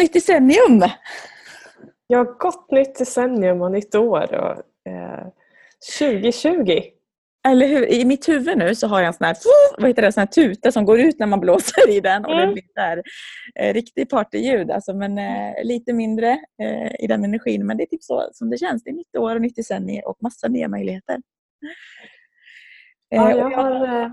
Nytt 0.00 0.12
decennium! 0.12 0.82
Ja, 2.06 2.22
gott 2.38 2.70
nytt 2.70 2.98
decennium 2.98 3.62
och 3.62 3.70
nytt 3.72 3.94
år. 3.94 4.34
Och, 4.34 4.90
eh, 4.92 5.26
2020. 5.98 6.82
Eller 7.48 7.66
hur? 7.66 7.86
I 7.92 8.04
mitt 8.04 8.28
huvud 8.28 8.58
nu 8.58 8.74
så 8.74 8.86
har 8.86 9.00
jag 9.00 9.06
en 9.06 9.12
sån 9.14 9.24
här, 9.26 9.36
vad 9.78 9.88
heter 9.88 10.02
det, 10.02 10.12
sån 10.12 10.20
här 10.20 10.26
tuta 10.26 10.72
som 10.72 10.84
går 10.84 11.00
ut 11.00 11.18
när 11.18 11.26
man 11.26 11.40
blåser 11.40 11.90
i 11.90 12.00
den 12.00 12.24
och 12.24 12.32
Mm. 12.32 12.48
det 12.48 12.52
blir 12.52 12.64
där, 12.74 13.02
eh, 13.60 13.74
riktigt 13.74 14.10
partyljud. 14.10 14.70
Alltså, 14.70 14.94
men 14.94 15.18
eh, 15.18 15.64
lite 15.64 15.92
mindre 15.92 16.30
eh, 16.62 17.04
i 17.04 17.06
den 17.06 17.24
energin. 17.24 17.66
Men 17.66 17.76
det 17.76 17.82
är 17.84 17.86
typ 17.86 18.02
så 18.02 18.28
som 18.32 18.50
det 18.50 18.58
känns. 18.58 18.84
Det 18.84 18.90
är 18.90 18.94
nytt 18.94 19.16
år 19.16 19.34
och 19.34 19.40
nytt 19.40 19.56
decennium 19.56 20.02
och 20.06 20.16
massa 20.22 20.48
nya 20.48 20.68
möjligheter. 20.68 21.14
Eh, 21.14 21.20
Ja, 23.08 23.24
och 23.34 23.40
jag, 23.40 23.50
har, 23.50 24.02
eh, 24.02 24.10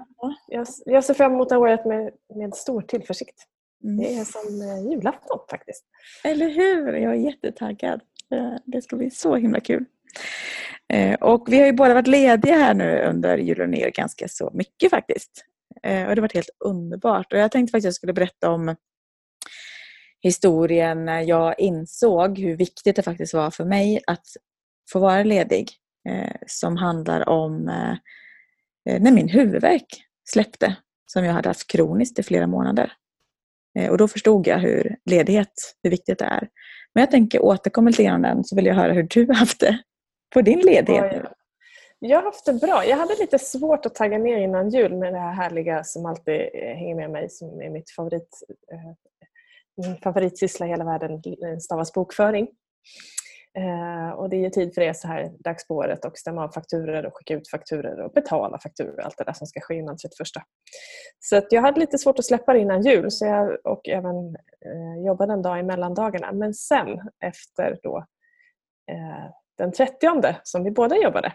jag, 0.47 0.67
jag 0.85 1.03
ser 1.03 1.13
fram 1.13 1.33
emot 1.33 1.49
det 1.49 1.55
här 1.55 1.61
året 1.61 1.85
med, 1.85 2.11
med 2.35 2.55
stor 2.55 2.81
tillförsikt. 2.81 3.43
Mm. 3.83 3.97
Det 3.97 4.13
är 4.13 4.25
som 4.25 4.61
eh, 4.61 4.91
julafton 4.91 5.39
faktiskt. 5.49 5.85
Eller 6.23 6.49
hur? 6.49 6.93
Jag 6.93 7.13
är 7.13 7.17
jättetaggad. 7.19 8.01
Eh, 8.33 8.53
Det 8.65 8.81
ska 8.81 8.95
bli 8.95 9.09
så 9.09 9.35
himla 9.35 9.59
kul. 9.59 9.85
Eh, 10.93 11.13
Och 11.15 11.47
vi 11.51 11.59
har 11.59 11.65
ju 11.65 11.73
båda 11.73 11.93
varit 11.93 12.07
lediga 12.07 12.55
här 12.55 12.73
nu 12.73 13.01
under 13.09 13.37
jul 13.37 13.61
och 13.61 13.69
nyår 13.69 13.89
ganska 13.89 14.27
så 14.27 14.51
mycket 14.53 14.89
faktiskt. 14.89 15.45
Och 15.83 15.89
det 15.89 16.05
har 16.07 16.17
varit 16.17 16.33
helt 16.33 16.49
underbart. 16.65 17.33
Och 17.33 17.39
jag 17.39 17.51
tänkte 17.51 17.71
faktiskt 17.71 17.85
att 17.85 17.87
jag 17.87 17.93
skulle 17.95 18.13
berätta 18.13 18.49
om 18.51 18.75
historien 20.21 21.05
när 21.05 21.21
jag 21.21 21.59
insåg 21.59 22.39
hur 22.39 22.57
viktigt 22.57 22.95
det 22.95 23.01
faktiskt 23.01 23.33
var 23.33 23.51
för 23.51 23.65
mig 23.65 24.01
att 24.07 24.25
få 24.91 24.99
vara 24.99 25.23
ledig. 25.23 25.69
Som 26.47 26.77
handlar 26.77 27.29
om 27.29 27.63
när 28.85 29.11
min 29.11 29.29
huvudvärk 29.29 29.85
släppte. 30.29 30.75
Som 31.05 31.25
jag 31.25 31.33
hade 31.33 31.49
haft 31.49 31.67
kroniskt 31.71 32.19
i 32.19 32.23
flera 32.23 32.47
månader. 32.47 32.93
Eh, 33.77 33.89
Och 33.89 33.97
då 33.97 34.07
förstod 34.07 34.47
jag 34.47 34.57
hur 34.59 34.95
ledighet, 35.05 35.53
hur 35.83 35.89
viktigt 35.89 36.19
det 36.19 36.25
är. 36.25 36.49
Men 36.93 37.01
jag 37.01 37.11
tänker 37.11 37.41
återkomma 37.43 37.89
lite 37.89 38.03
grann 38.03 38.21
den 38.21 38.43
så 38.43 38.55
vill 38.55 38.65
jag 38.65 38.75
höra 38.75 38.93
hur 38.93 39.03
du 39.03 39.33
haft 39.33 39.59
det 39.59 39.77
på 40.33 40.41
din 40.41 40.59
ledighet. 40.59 41.11
Ja, 41.15 41.29
Jag 41.99 42.17
har 42.17 42.23
haft 42.23 42.45
det 42.45 42.53
bra. 42.53 42.85
Jag 42.85 42.97
hade 42.97 43.15
lite 43.19 43.39
svårt 43.39 43.85
att 43.85 43.95
tagga 43.95 44.17
ner 44.17 44.37
innan 44.37 44.69
jul 44.69 44.95
med 44.95 45.13
det 45.13 45.19
här 45.19 45.33
härliga 45.33 45.83
som 45.83 46.05
alltid 46.05 46.41
eh, 46.41 46.75
hänger 46.75 46.95
med 46.95 47.11
mig 47.11 47.29
som 47.29 47.61
är 47.61 47.69
mitt 47.69 47.89
favorit, 47.89 48.29
eh, 48.73 48.79
min 49.85 49.97
favoritsyssla 49.97 50.65
i 50.65 50.69
hela 50.69 50.85
världen, 50.85 51.21
stavas 51.61 51.93
bokföring. 51.93 52.47
Eh, 53.57 54.09
och 54.09 54.29
det 54.29 54.35
är 54.35 54.39
ju 54.39 54.49
tid 54.49 54.73
för 54.73 54.81
det 54.81 54.97
så 54.97 55.07
här 55.07 55.31
dags 55.39 55.67
på 55.67 55.75
året 55.75 56.05
och 56.05 56.17
stämma 56.17 56.43
av 56.43 56.49
fakturer 56.49 57.05
och 57.05 57.17
skicka 57.17 57.33
ut 57.33 57.49
fakturer 57.49 58.01
och 58.01 58.11
betala 58.11 58.59
fakturor. 58.59 58.99
och 58.99 59.05
allt 59.05 59.17
det 59.17 59.23
där 59.23 59.33
som 59.33 59.47
ska 59.47 59.59
ske 59.59 59.75
innan 59.75 59.97
31. 59.97 60.27
Så 61.19 61.37
att 61.37 61.51
jag 61.51 61.61
hade 61.61 61.79
lite 61.79 61.97
svårt 61.97 62.19
att 62.19 62.25
släppa 62.25 62.53
det 62.53 62.59
innan 62.59 62.81
jul 62.81 63.11
så 63.11 63.25
jag, 63.25 63.57
och 63.63 63.89
även 63.89 64.35
eh, 64.35 65.05
jobbade 65.05 65.33
en 65.33 65.41
dag 65.41 65.59
i 65.59 65.63
mellandagarna. 65.63 66.31
Men 66.31 66.53
sen 66.53 66.87
efter 67.25 67.79
då 67.83 67.97
eh, 68.91 69.31
den 69.57 69.71
30 69.71 70.35
som 70.43 70.63
vi 70.63 70.71
båda 70.71 70.97
jobbade 70.97 71.33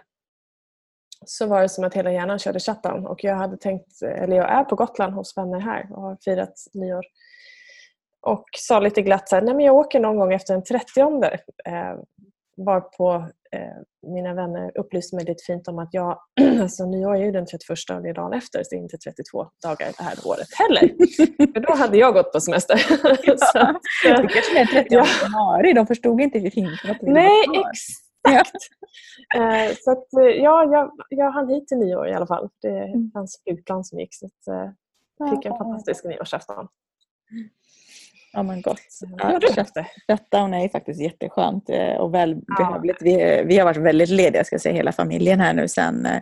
så 1.27 1.47
var 1.47 1.63
det 1.63 1.69
som 1.69 1.85
att 1.85 1.95
hela 1.95 2.13
hjärnan 2.13 2.39
körde 2.39 2.61
shutdown 2.61 3.07
och 3.07 3.25
jag 3.25 3.37
hade 3.37 3.57
tänkt, 3.57 4.03
eller 4.03 4.37
jag 4.37 4.51
är 4.51 4.65
på 4.65 4.77
Gotland 4.77 5.15
hos 5.15 5.37
vänner 5.37 5.61
här 5.61 5.87
och 5.93 6.03
har 6.03 6.19
firat 6.25 6.55
nyår. 6.75 7.05
Och 8.23 8.45
sa 8.59 8.81
lite 8.81 9.03
glatt 9.03 9.29
så 9.29 9.35
här, 9.37 9.43
nej 9.43 9.55
men 9.55 9.65
jag 9.65 9.75
åker 9.77 10.01
någon 10.01 10.17
gång 10.17 10.33
efter 10.33 10.55
den 10.55 10.65
30 10.65 11.01
eh, 11.01 11.97
varpå 12.57 13.29
eh, 13.53 14.11
mina 14.13 14.35
vänner 14.35 14.79
upplyste 14.79 15.17
mig 15.17 15.25
lite 15.25 15.43
fint 15.47 15.69
om 15.69 15.79
att 15.79 15.89
jag, 15.93 16.19
alltså 16.61 16.87
nyår 16.87 17.17
är 17.17 17.25
ju 17.25 17.31
den 17.33 17.47
31 17.47 17.71
och 17.71 18.03
det 18.03 18.09
är 18.09 18.15
dagen 18.15 18.33
efter 18.33 18.63
så 18.63 18.69
det 18.71 18.77
är 18.77 18.79
inte 18.83 18.99
32 18.99 19.47
dagar 19.63 19.87
det 19.99 20.03
här 20.05 20.15
året 20.25 20.49
heller. 20.55 20.89
För 21.53 21.61
då 21.61 21.75
hade 21.75 21.99
jag 21.99 22.15
gått 22.15 22.33
på 22.33 22.41
semester. 22.41 22.77
så, 23.53 23.59
att, 23.59 23.81
Det 24.05 24.29
kanske 24.29 24.61
är 24.61 24.67
30 24.67 24.87
Ja. 24.91 25.05
januari, 25.23 25.73
de 25.73 25.87
förstod 25.87 26.21
inte 26.21 26.39
var. 26.39 27.13
nej, 27.13 27.45
Ja. 27.47 27.71
exakt! 27.71 28.57
Eh, 29.37 29.75
så 29.81 29.91
att, 29.91 30.13
eh, 30.13 30.25
ja, 30.25 30.65
jag, 30.73 30.91
jag 31.09 31.31
hann 31.31 31.49
hit 31.49 31.69
till 31.69 31.79
nyår 31.79 32.09
i 32.09 32.15
alla 32.15 32.27
fall. 32.27 32.49
Det 32.63 33.11
fanns 33.13 33.41
flygplan 33.45 33.85
som 33.85 34.01
gick 34.01 34.15
så 34.15 34.27
att, 34.27 34.47
eh, 34.49 35.31
fick 35.31 35.45
en 35.45 35.57
fantastisk 35.59 36.05
nyårsafton. 36.05 36.69
Ja 38.33 38.43
men 38.43 38.63
gott. 38.63 38.81
Haft 39.57 39.75
det? 39.75 39.87
Shutdown 40.09 40.55
är 40.55 40.69
faktiskt 40.69 41.01
jätteskönt 41.01 41.69
eh, 41.71 41.95
och 41.95 42.15
välbehövligt. 42.15 43.03
Vi, 43.03 43.43
vi 43.47 43.59
har 43.59 43.65
varit 43.65 43.77
väldigt 43.77 44.09
lediga 44.09 44.45
ska 44.45 44.59
säga, 44.59 44.75
hela 44.75 44.93
familjen 44.93 45.41
här 45.41 45.55
nu 45.55 45.69
sen 45.69 46.07
eh, 46.07 46.21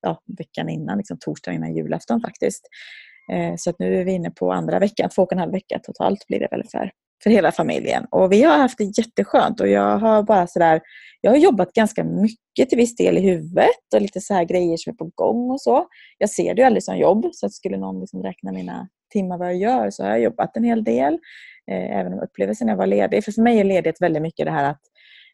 ja, 0.00 0.22
veckan 0.38 0.68
innan, 0.68 0.98
liksom 0.98 1.18
torsdagen 1.20 1.56
innan 1.56 1.74
julafton 1.74 2.20
faktiskt. 2.20 2.68
Eh, 3.32 3.54
Så 3.56 3.70
att 3.70 3.78
nu 3.78 4.00
är 4.00 4.04
vi 4.04 4.12
inne 4.12 4.30
på 4.30 4.52
andra 4.52 4.78
veckan, 4.78 5.10
två 5.10 5.22
och 5.22 5.32
en 5.32 5.38
halv 5.38 5.52
vecka 5.52 5.78
totalt 5.78 6.26
blir 6.26 6.40
det 6.40 6.48
väl 6.50 6.64
för, 6.72 6.90
för 7.22 7.30
hela 7.30 7.52
familjen. 7.52 8.06
Och 8.10 8.32
vi 8.32 8.42
har 8.42 8.58
haft 8.58 8.78
det 8.78 8.98
jätteskönt 8.98 9.60
och 9.60 9.68
jag 9.68 9.98
har 9.98 10.22
bara 10.22 10.46
sådär, 10.46 10.80
jag 11.20 11.30
har 11.30 11.38
jobbat 11.38 11.72
ganska 11.72 12.04
mycket 12.04 12.68
till 12.68 12.78
viss 12.78 12.96
del 12.96 13.18
i 13.18 13.20
huvudet 13.20 13.94
och 13.94 14.00
lite 14.00 14.20
så 14.20 14.34
här 14.34 14.44
grejer 14.44 14.76
som 14.76 14.92
är 14.92 14.96
på 14.96 15.10
gång 15.14 15.50
och 15.50 15.60
så. 15.60 15.86
Jag 16.18 16.30
ser 16.30 16.54
det 16.54 16.60
ju 16.60 16.66
aldrig 16.66 16.84
som 16.84 16.98
jobb 16.98 17.28
så 17.32 17.46
att 17.46 17.52
skulle 17.52 17.76
någon 17.76 18.00
liksom 18.00 18.22
räkna 18.22 18.52
mina 18.52 18.88
timmar 19.12 19.38
vad 19.38 19.48
jag 19.48 19.56
gör 19.56 19.90
så 19.90 20.02
har 20.02 20.10
jag 20.10 20.20
jobbat 20.20 20.56
en 20.56 20.64
hel 20.64 20.84
del. 20.84 21.18
Eh, 21.70 21.98
även 21.98 22.12
om 22.12 22.20
upplevelsen 22.20 22.66
när 22.66 22.72
jag 22.72 22.78
var 22.78 22.86
ledig. 22.86 23.24
För 23.24 23.32
för 23.32 23.42
mig 23.42 23.60
är 23.60 23.64
ledighet 23.64 24.00
väldigt 24.00 24.22
mycket 24.22 24.46
det 24.46 24.52
här 24.52 24.70
att 24.70 24.80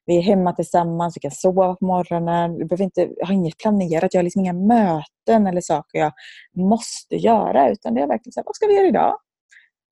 vi 0.06 0.18
är 0.18 0.22
hemma 0.22 0.52
tillsammans, 0.52 1.16
vi 1.16 1.20
kan 1.20 1.30
sova 1.30 1.74
på 1.74 1.84
morgonen. 1.84 2.58
Jag, 2.58 2.68
behöver 2.68 2.84
inte, 2.84 3.08
jag 3.16 3.26
har 3.26 3.34
inget 3.34 3.58
planerat, 3.58 4.14
jag 4.14 4.18
har 4.18 4.24
liksom 4.24 4.40
inga 4.40 4.52
möten 4.52 5.46
eller 5.46 5.60
saker 5.60 5.98
jag 5.98 6.12
måste 6.56 7.16
göra. 7.16 7.70
Utan 7.70 7.94
det 7.94 8.00
är 8.00 8.06
verkligen 8.06 8.32
så 8.32 8.40
här, 8.40 8.44
vad 8.44 8.56
ska 8.56 8.66
vi 8.66 8.74
göra 8.74 8.86
idag? 8.86 9.18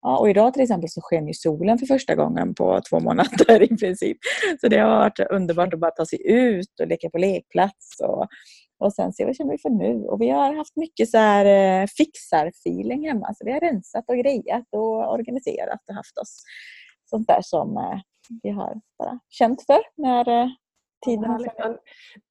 Ja, 0.07 0.19
och 0.19 0.31
idag 0.31 0.55
till 0.55 0.63
exempel 0.63 0.91
så 0.91 1.01
sken 1.03 1.27
ju 1.27 1.35
solen 1.35 1.79
för 1.79 1.87
första 1.87 2.15
gången 2.15 2.55
på 2.55 2.81
två 2.91 3.01
månader 3.01 3.63
i 3.73 3.77
princip. 3.77 4.19
Så 4.61 4.69
det 4.69 4.79
har 4.79 4.89
varit 4.89 5.21
underbart 5.31 5.75
att 5.75 5.81
bara 5.81 5.91
ta 5.91 6.07
sig 6.07 6.19
ut 6.25 6.81
och 6.81 6.87
leka 6.87 7.11
på 7.11 7.19
lekplats. 7.19 8.01
Och, 8.01 8.27
och 8.79 8.93
sen 8.93 9.13
se 9.13 9.25
vad 9.25 9.37
känner 9.37 9.53
vi 9.53 9.59
för 9.59 9.71
nu. 9.71 10.05
Och 10.05 10.21
vi 10.21 10.31
har 10.31 10.55
haft 10.55 10.77
mycket 10.77 11.11
så 11.11 11.19
här 11.19 11.45
eh, 11.47 11.87
fixar-feeling 11.87 13.07
hemma. 13.09 13.35
Så 13.35 13.45
vi 13.45 13.53
har 13.53 13.61
rensat 13.61 14.05
och 14.09 14.17
grejat 14.17 14.67
och 14.71 15.13
organiserat 15.13 15.81
och 15.89 15.95
haft 15.95 16.19
oss 16.19 16.43
sånt 17.11 17.27
där 17.27 17.41
som 17.43 17.77
eh, 17.77 18.01
vi 18.43 18.51
har 18.51 18.75
bara 18.99 19.19
känt 19.29 19.63
för 19.67 19.81
när 19.97 20.43
eh, 20.43 20.49
tiden. 21.05 21.49
Men 21.59 21.79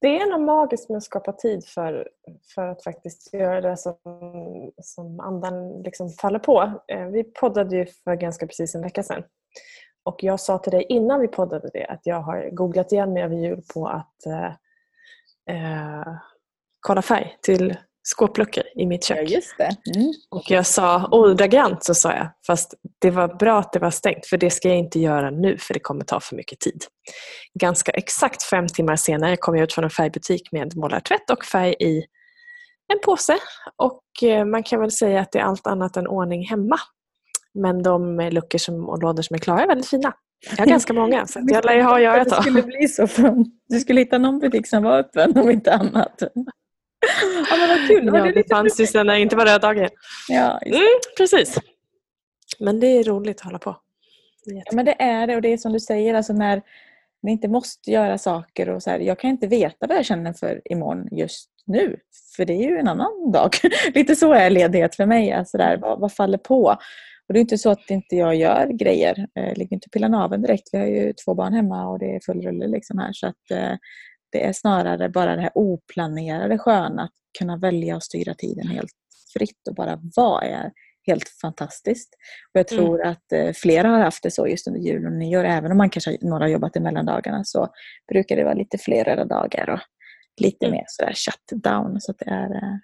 Det 0.02 0.20
är 0.20 0.32
något 0.32 0.42
magiskt 0.42 0.90
med 0.90 0.98
att 0.98 1.04
skapa 1.04 1.32
tid 1.32 1.66
för, 1.66 2.10
för 2.56 2.68
att 2.68 2.84
faktiskt 2.84 3.34
göra 3.34 3.62
det 3.62 3.78
som, 3.78 3.96
som 4.82 5.20
andan 5.20 5.82
liksom 5.82 6.10
faller 6.10 6.40
på. 6.40 6.82
Eh, 6.88 7.06
Vi 7.06 7.24
poddade 7.24 7.76
ju 7.76 7.86
för 7.86 8.16
ganska 8.16 8.48
precis 8.48 8.76
en 8.76 8.82
vecka 8.82 9.04
sedan. 9.04 9.24
Och 10.04 10.24
jag 10.24 10.40
sa 10.40 10.58
till 10.58 10.72
dig 10.72 10.84
innan 10.90 11.20
vi 11.20 11.28
poddade 11.28 11.70
det 11.74 11.86
att 11.86 12.02
jag 12.04 12.22
har 12.22 12.50
googlat 12.52 12.92
igen 12.92 13.14
mig 13.14 13.24
över 13.24 13.36
jul 13.36 13.62
på 13.74 13.88
att 13.88 14.26
eh, 14.26 14.46
eh, 15.56 16.14
kolla 16.80 17.02
färg 17.02 17.38
till 17.42 17.78
skåpluckor 18.08 18.64
i 18.76 18.86
mitt 18.86 19.10
Ja, 19.10 19.16
kök. 19.16 19.30
just 19.30 19.58
det. 19.58 19.76
Mm. 19.96 20.14
Och 20.32 20.52
jag 20.52 20.66
sa 20.66 21.08
ordagrant 21.12 21.84
så 21.84 21.94
sa 21.94 22.12
jag, 22.14 22.28
fast 22.48 22.74
det 23.02 23.12
var 23.12 23.28
bra 23.28 23.60
att 23.60 23.74
det 23.74 23.80
var 23.80 23.92
stängt 23.92 24.26
för 24.26 24.38
det 24.38 24.50
ska 24.50 24.68
jag 24.68 24.78
inte 24.78 25.00
göra 25.00 25.30
nu 25.30 25.58
för 25.58 25.74
det 25.74 25.80
kommer 25.80 26.04
ta 26.06 26.20
för 26.20 26.36
mycket 26.36 26.60
tid. 26.60 26.84
Ganska 27.60 27.92
exakt 27.92 28.44
fem 28.44 28.68
timmar 28.68 28.96
senare 28.96 29.38
kom 29.38 29.56
jag 29.56 29.64
ut 29.64 29.74
från 29.74 29.84
en 29.84 29.90
färgbutik 29.90 30.52
med 30.52 30.76
målartvätt 30.78 31.30
och 31.30 31.46
färg 31.46 31.76
i 31.80 31.98
en 32.94 33.00
påse. 33.06 33.38
Och 33.76 34.30
eh, 34.30 34.46
man 34.46 34.64
kan 34.64 34.80
väl 34.82 34.92
säga 34.92 35.22
att 35.22 35.32
det 35.32 35.40
är 35.40 35.44
allt 35.44 35.68
annat 35.68 35.98
än 35.98 36.08
ordning 36.08 36.46
hemma. 36.48 36.78
Men 37.54 37.84
de 37.84 38.20
luckor 38.32 38.58
som, 38.60 38.90
och 38.90 39.02
lådor 39.04 39.24
som 39.24 39.34
är 39.34 39.38
klara 39.40 39.64
är 39.64 39.68
väldigt 39.68 39.88
fina. 39.90 40.14
Jag 40.52 40.58
har 40.58 40.66
ganska 40.66 40.94
många 40.94 41.28
så 41.28 41.40
jag 41.48 41.66
lär 41.66 41.74
ju 41.76 41.82
ha 41.82 41.96
att 41.96 42.02
göra 42.04 42.18
ett 42.22 42.24
Det 42.24 42.30
tag. 42.36 42.42
skulle 42.44 42.62
bli 42.64 42.88
så. 42.88 43.08
Från, 43.08 43.46
du 43.70 43.80
skulle 43.80 44.02
hitta 44.02 44.18
någon 44.18 44.40
butik 44.40 44.68
som 44.68 44.84
var 44.84 45.00
öppen 45.00 45.38
om 45.38 45.50
inte 45.52 45.74
annat. 45.74 46.24
Ja, 47.50 47.58
men 47.58 47.70
vad 47.70 47.88
kul. 47.88 48.10
Var 48.10 48.20
Ja, 48.20 48.32
det 48.32 48.50
fanns 48.50 48.80
ju 48.80 48.86
sen 48.86 49.08
när 49.08 49.16
inte 49.16 49.36
var 49.36 49.46
röda 49.46 49.60
dagar. 49.60 49.90
Ja. 50.28 50.60
Mm, 50.66 50.82
precis. 51.18 51.60
Men 52.60 52.80
det 52.80 52.88
är 52.88 53.04
roligt 53.04 53.40
att 53.40 53.46
hålla 53.46 53.60
på. 53.60 53.78
Det 54.46 54.64
Ja, 54.66 54.76
men 54.76 54.86
det 54.86 55.02
är 55.02 55.28
det 55.28 55.36
och 55.36 55.42
det 55.42 55.54
är 55.54 55.58
som 55.58 55.74
du 55.74 55.80
säger, 55.80 56.14
alltså 56.14 56.34
när 56.34 56.62
vi 57.22 57.32
inte 57.32 57.48
måste 57.48 57.92
göra 57.92 58.18
saker 58.18 58.70
och 58.70 58.84
så 58.84 58.90
här, 58.90 59.00
jag 59.00 59.20
kan 59.20 59.30
inte 59.30 59.48
veta 59.48 59.88
vad 59.88 59.98
jag 59.98 60.06
känner 60.06 60.34
för 60.34 60.62
imorgon 60.66 61.08
just 61.12 61.50
nu. 61.66 62.00
För 62.36 62.46
det 62.46 62.54
är 62.54 62.70
ju 62.70 62.78
en 62.78 62.88
annan 62.88 63.32
dag. 63.32 63.50
Lite 63.94 64.16
så 64.16 64.34
är 64.34 64.50
ledighet 64.50 64.96
för 64.96 65.06
mig. 65.06 65.32
Alltså 65.32 65.58
där, 65.58 65.78
vad, 65.78 66.00
vad 66.00 66.14
faller 66.14 66.38
på? 66.38 66.78
Och 67.28 67.34
det 67.34 67.40
är 67.40 67.42
inte 67.42 67.58
så 67.58 67.70
att 67.70 67.90
inte 67.90 68.16
jag 68.16 68.36
gör 68.36 68.68
grejer. 68.68 69.28
Jag 69.34 69.58
ligger 69.58 69.74
inte 69.74 69.86
och 69.86 69.92
pillar 69.92 70.10
naveln 70.10 70.42
direkt. 70.42 70.70
Vi 70.72 70.78
har 70.78 70.86
ju 70.86 71.14
två 71.14 71.34
barn 71.34 71.54
hemma 71.54 71.88
och 71.88 72.00
det 72.00 72.16
är 72.16 72.20
full 72.26 72.42
rulle 72.42 72.68
liksom 72.68 72.98
här. 72.98 73.14
Så 73.14 73.28
att, 73.28 73.52
eh, 73.52 73.74
det 74.36 74.46
är 74.46 74.54
snarare 74.54 75.10
bara 75.10 75.36
det 75.36 75.42
här 75.42 75.52
oplanerade 75.56 76.58
sköna 76.58 77.04
att 77.04 77.12
kunna 77.40 77.58
välja 77.58 77.96
och 77.96 78.04
styra 78.04 78.34
tiden 78.34 78.68
helt 78.68 78.92
fritt 79.34 79.68
och 79.70 79.76
bara 79.76 80.00
vara 80.16 80.46
är 80.46 80.72
helt 81.08 81.30
fantastiskt. 81.42 82.10
Och 82.54 82.60
jag 82.60 82.68
tror 82.68 83.02
att 83.02 83.32
eh, 83.32 83.52
flera 83.54 83.88
har 83.88 84.00
haft 84.00 84.24
det 84.24 84.32
så 84.32 84.48
just 84.48 84.68
under 84.68 84.80
jul 84.80 85.06
och 85.06 85.12
nyår. 85.12 85.44
Även 85.44 85.72
om 85.72 85.78
man 85.78 85.90
kanske 85.90 86.18
några 86.22 86.44
har 86.44 86.50
jobbat 86.50 86.76
i 86.76 86.80
mellandagarna 86.80 87.44
så 87.44 87.68
brukar 88.12 88.36
det 88.36 88.44
vara 88.44 88.54
lite 88.54 88.78
fler 88.78 89.04
röda 89.04 89.26
dagar 89.26 89.70
och 89.70 89.80
lite 90.42 90.66
Mm. 90.66 90.78
mer 90.78 90.86
sådär 90.88 91.14
shutdown. 91.14 92.02
Så 92.02 92.12
att 92.12 92.20
det 92.20 92.30
är, 92.30 92.56
eh, 92.56 92.78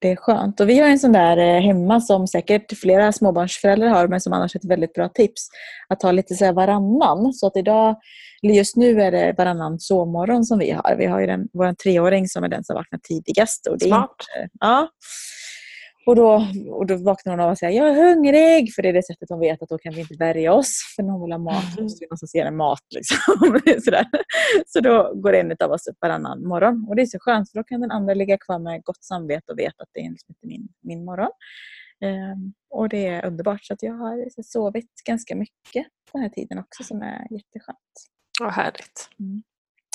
det 0.00 0.08
är 0.10 0.16
skönt. 0.16 0.60
Och 0.60 0.68
vi 0.68 0.78
har 0.78 0.88
en 0.88 0.98
sån 0.98 1.12
där 1.12 1.36
eh, 1.36 1.60
hemma 1.60 2.00
som 2.00 2.26
säkert 2.26 2.78
flera 2.78 3.12
småbarnsföräldrar 3.12 3.88
har 3.88 4.08
men 4.08 4.20
som 4.20 4.32
annars 4.32 4.54
är 4.54 4.58
ett 4.58 4.70
väldigt 4.70 4.92
bra 4.92 5.08
tips. 5.08 5.48
Att 5.88 6.02
ha 6.02 6.12
lite 6.12 6.34
så 6.34 6.52
varannan. 6.52 7.32
Så 7.32 7.46
att 7.46 7.56
idag, 7.56 7.96
just 8.42 8.76
nu 8.76 9.00
är 9.00 9.10
det 9.10 9.34
varannan 9.38 9.80
sovmorgon 9.80 10.44
som 10.44 10.58
vi 10.58 10.70
har. 10.70 10.96
Vi 10.96 11.06
har 11.06 11.20
ju 11.20 11.26
den, 11.26 11.48
vår 11.52 11.72
treåring 11.72 12.28
som 12.28 12.44
är 12.44 12.48
den 12.48 12.64
som 12.64 12.74
vaknar 12.74 13.00
tidigast. 13.02 13.66
Och 13.66 13.78
det 13.78 13.84
Smart. 13.84 14.10
Inte, 14.36 14.50
ja. 14.60 14.88
Och 16.06 16.16
då, 16.16 16.46
och 16.70 16.86
då 16.86 16.96
vaknar 16.96 17.32
hon 17.32 17.40
av 17.40 17.50
och 17.50 17.58
säger 17.58 17.82
jag 17.82 17.88
är 17.88 18.08
hungrig. 18.08 18.74
För 18.74 18.82
det 18.82 18.88
är 18.88 18.92
det 18.92 19.06
sättet 19.06 19.28
hon 19.28 19.40
vet 19.40 19.62
att 19.62 19.68
då 19.68 19.78
kan 19.78 19.94
vi 19.94 20.00
inte 20.00 20.14
värja 20.18 20.52
oss. 20.52 20.94
För 20.96 21.02
när 21.02 21.12
hon 21.12 21.22
vill 21.22 21.32
ha 21.32 21.38
mat 21.38 21.74
så 21.74 21.82
måste 21.82 21.98
vi 22.00 22.06
någonstans 22.06 22.34
ge 22.34 22.44
henne 22.44 22.56
mat. 22.56 22.82
Liksom. 22.94 23.16
Sådär. 23.84 24.06
Så 24.66 24.80
då 24.80 25.14
går 25.14 25.32
en 25.32 25.56
av 25.60 25.70
oss 25.70 25.86
upp 25.86 25.96
varannan 26.00 26.48
morgon. 26.48 26.86
Och 26.88 26.96
det 26.96 27.02
är 27.02 27.06
så 27.06 27.18
skönt 27.20 27.50
för 27.50 27.58
då 27.58 27.64
kan 27.64 27.80
den 27.80 27.90
andra 27.90 28.14
ligga 28.14 28.38
kvar 28.38 28.58
med 28.58 28.82
gott 28.84 29.04
samvete 29.04 29.52
och 29.52 29.58
veta 29.58 29.82
att 29.82 29.88
det 29.92 30.00
är 30.00 30.10
liksom 30.10 30.26
inte 30.28 30.46
min, 30.46 30.68
min 30.82 31.04
morgon. 31.04 31.30
Um, 32.04 32.52
och 32.70 32.88
det 32.88 33.06
är 33.06 33.26
underbart. 33.26 33.64
Så 33.64 33.74
att 33.74 33.82
jag 33.82 33.94
har 33.94 34.42
sovit 34.42 34.92
ganska 35.06 35.36
mycket 35.36 35.86
den 36.12 36.22
här 36.22 36.28
tiden 36.28 36.58
också 36.58 36.84
som 36.84 37.02
är 37.02 37.26
jätteskönt. 37.30 37.78
Vad 38.40 38.52
härligt. 38.52 39.10
Mm. 39.20 39.42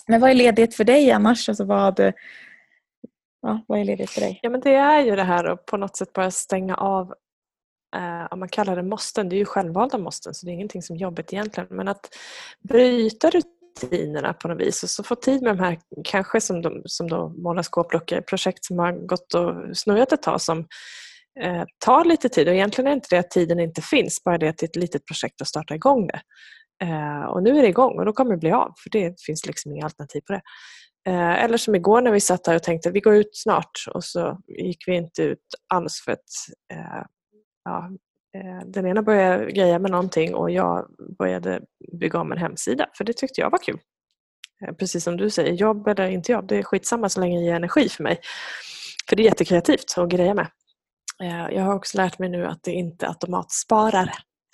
Men 0.08 0.22
vad 0.22 0.30
är 0.30 0.34
ledigt 0.34 0.76
för 0.76 0.84
dig 0.84 1.12
annars? 1.12 1.50
Alltså 1.50 1.64
vad, 1.64 2.14
Ja, 3.44 3.66
vad 3.68 3.80
är 3.80 3.86
ledigt 3.86 4.10
för 4.10 4.22
dig? 4.22 4.40
Ja, 4.42 4.50
men 4.50 4.62
det 4.62 4.76
är 4.76 5.02
ju 5.02 5.16
det 5.16 5.24
här 5.24 5.44
att 5.44 5.66
på 5.66 5.78
något 5.78 5.96
sätt 5.98 6.14
bara 6.14 6.32
stänga 6.32 6.76
av 6.76 7.14
eh, 7.96 8.28
om 8.32 8.40
man 8.40 8.50
kallar 8.50 8.76
det 8.76 8.84
måsten, 8.84 9.30
det 9.30 9.36
är 9.36 9.38
ju 9.38 9.46
självvalda 9.46 9.98
måsten 9.98 10.34
så 10.34 10.46
det 10.46 10.52
är 10.52 10.54
ingenting 10.54 10.82
som 10.82 10.96
jobbigt 10.96 11.34
egentligen. 11.34 11.68
Men 11.72 11.88
att 11.88 12.10
bryta 12.70 13.30
rutinerna 13.30 14.34
på 14.34 14.48
något 14.48 14.62
vis 14.62 14.84
och 14.84 14.90
så 14.90 15.04
få 15.04 15.16
tid 15.16 15.42
med 15.42 15.58
de 15.58 15.64
här, 15.64 15.80
kanske 16.04 16.42
som, 16.42 16.62
de, 16.62 16.82
som 16.86 17.10
då 17.10 17.30
måla 17.30 17.64
skåpluckor, 17.64 18.22
projekt 18.22 18.66
som 18.66 18.80
har 18.80 18.92
gått 18.92 19.34
och 19.34 19.78
snurrat 19.78 20.12
ett 20.12 20.22
tag 20.22 20.42
som 20.42 20.60
eh, 21.40 21.64
tar 21.86 22.06
lite 22.06 22.30
tid 22.30 22.48
och 22.48 22.54
egentligen 22.54 22.92
är 22.92 22.96
inte 22.96 23.08
det 23.10 23.20
att 23.20 23.32
tiden 23.32 23.60
inte 23.60 23.82
finns, 23.82 24.24
bara 24.24 24.38
det 24.38 24.48
att 24.48 24.58
det 24.58 24.64
är 24.66 24.70
ett 24.70 24.76
litet 24.76 25.06
projekt 25.06 25.42
att 25.42 25.48
starta 25.48 25.76
igång 25.76 26.08
det. 26.08 26.22
Eh, 26.82 27.24
och 27.24 27.44
nu 27.44 27.58
är 27.58 27.62
det 27.62 27.68
igång 27.68 28.00
och 28.00 28.06
då 28.06 28.14
kommer 28.14 28.32
det 28.32 28.38
bli 28.38 28.52
av 28.52 28.74
för 28.84 28.90
det 28.90 29.22
finns 29.22 29.46
liksom 29.46 29.72
inga 29.72 29.84
alternativ 29.84 30.22
på 30.22 30.34
det. 30.34 30.42
Eh, 31.08 31.44
eller 31.44 31.58
som 31.58 31.76
igår 31.76 32.02
när 32.02 32.12
vi 32.12 32.20
satt 32.20 32.48
här 32.48 32.56
och 32.56 32.64
tänkte 32.64 32.90
att 32.90 32.96
vi 32.96 33.00
går 33.00 33.16
ut 33.16 33.30
snart 33.34 33.86
och 33.94 34.04
så 34.04 34.40
gick 34.48 34.88
vi 34.88 34.96
inte 34.96 35.24
ut 35.24 35.46
alls 35.74 36.02
för 36.06 36.12
att 36.12 36.20
eh, 36.74 37.04
ja, 37.64 37.90
eh, 38.38 38.68
den 38.68 38.88
ena 38.88 39.04
började 39.04 39.52
greja 39.52 39.80
med 39.80 39.92
någonting 39.92 40.36
och 40.36 40.52
jag 40.52 40.88
började 41.18 41.62
bygga 42.00 42.20
om 42.20 42.32
en 42.32 42.38
hemsida 42.38 42.90
för 42.98 43.04
det 43.04 43.14
tyckte 43.14 43.42
jag 43.42 43.50
var 43.50 43.60
kul. 43.64 43.80
Eh, 44.62 44.74
precis 44.74 45.04
som 45.04 45.18
du 45.18 45.30
säger, 45.30 45.54
jobb 45.54 45.88
eller 45.88 46.08
inte 46.08 46.32
jobb, 46.32 46.48
det 46.48 46.58
är 46.58 46.64
skitsamma 46.64 47.10
så 47.10 47.20
länge 47.20 47.40
det 47.40 47.46
ger 47.46 47.56
energi 47.56 47.90
för 47.90 48.04
mig. 48.04 48.20
För 49.10 49.16
det 49.16 49.24
är 49.24 49.26
jättekreativt 49.26 49.98
att 49.98 50.10
greja 50.10 50.34
med. 50.34 50.48
Eh, 51.24 51.56
jag 51.56 51.64
har 51.64 51.76
också 51.76 51.98
lärt 51.98 52.20
mig 52.20 52.30
nu 52.30 52.46
att 52.46 52.64
det 52.64 52.72
inte 52.72 53.08
automatsparar. 53.08 54.14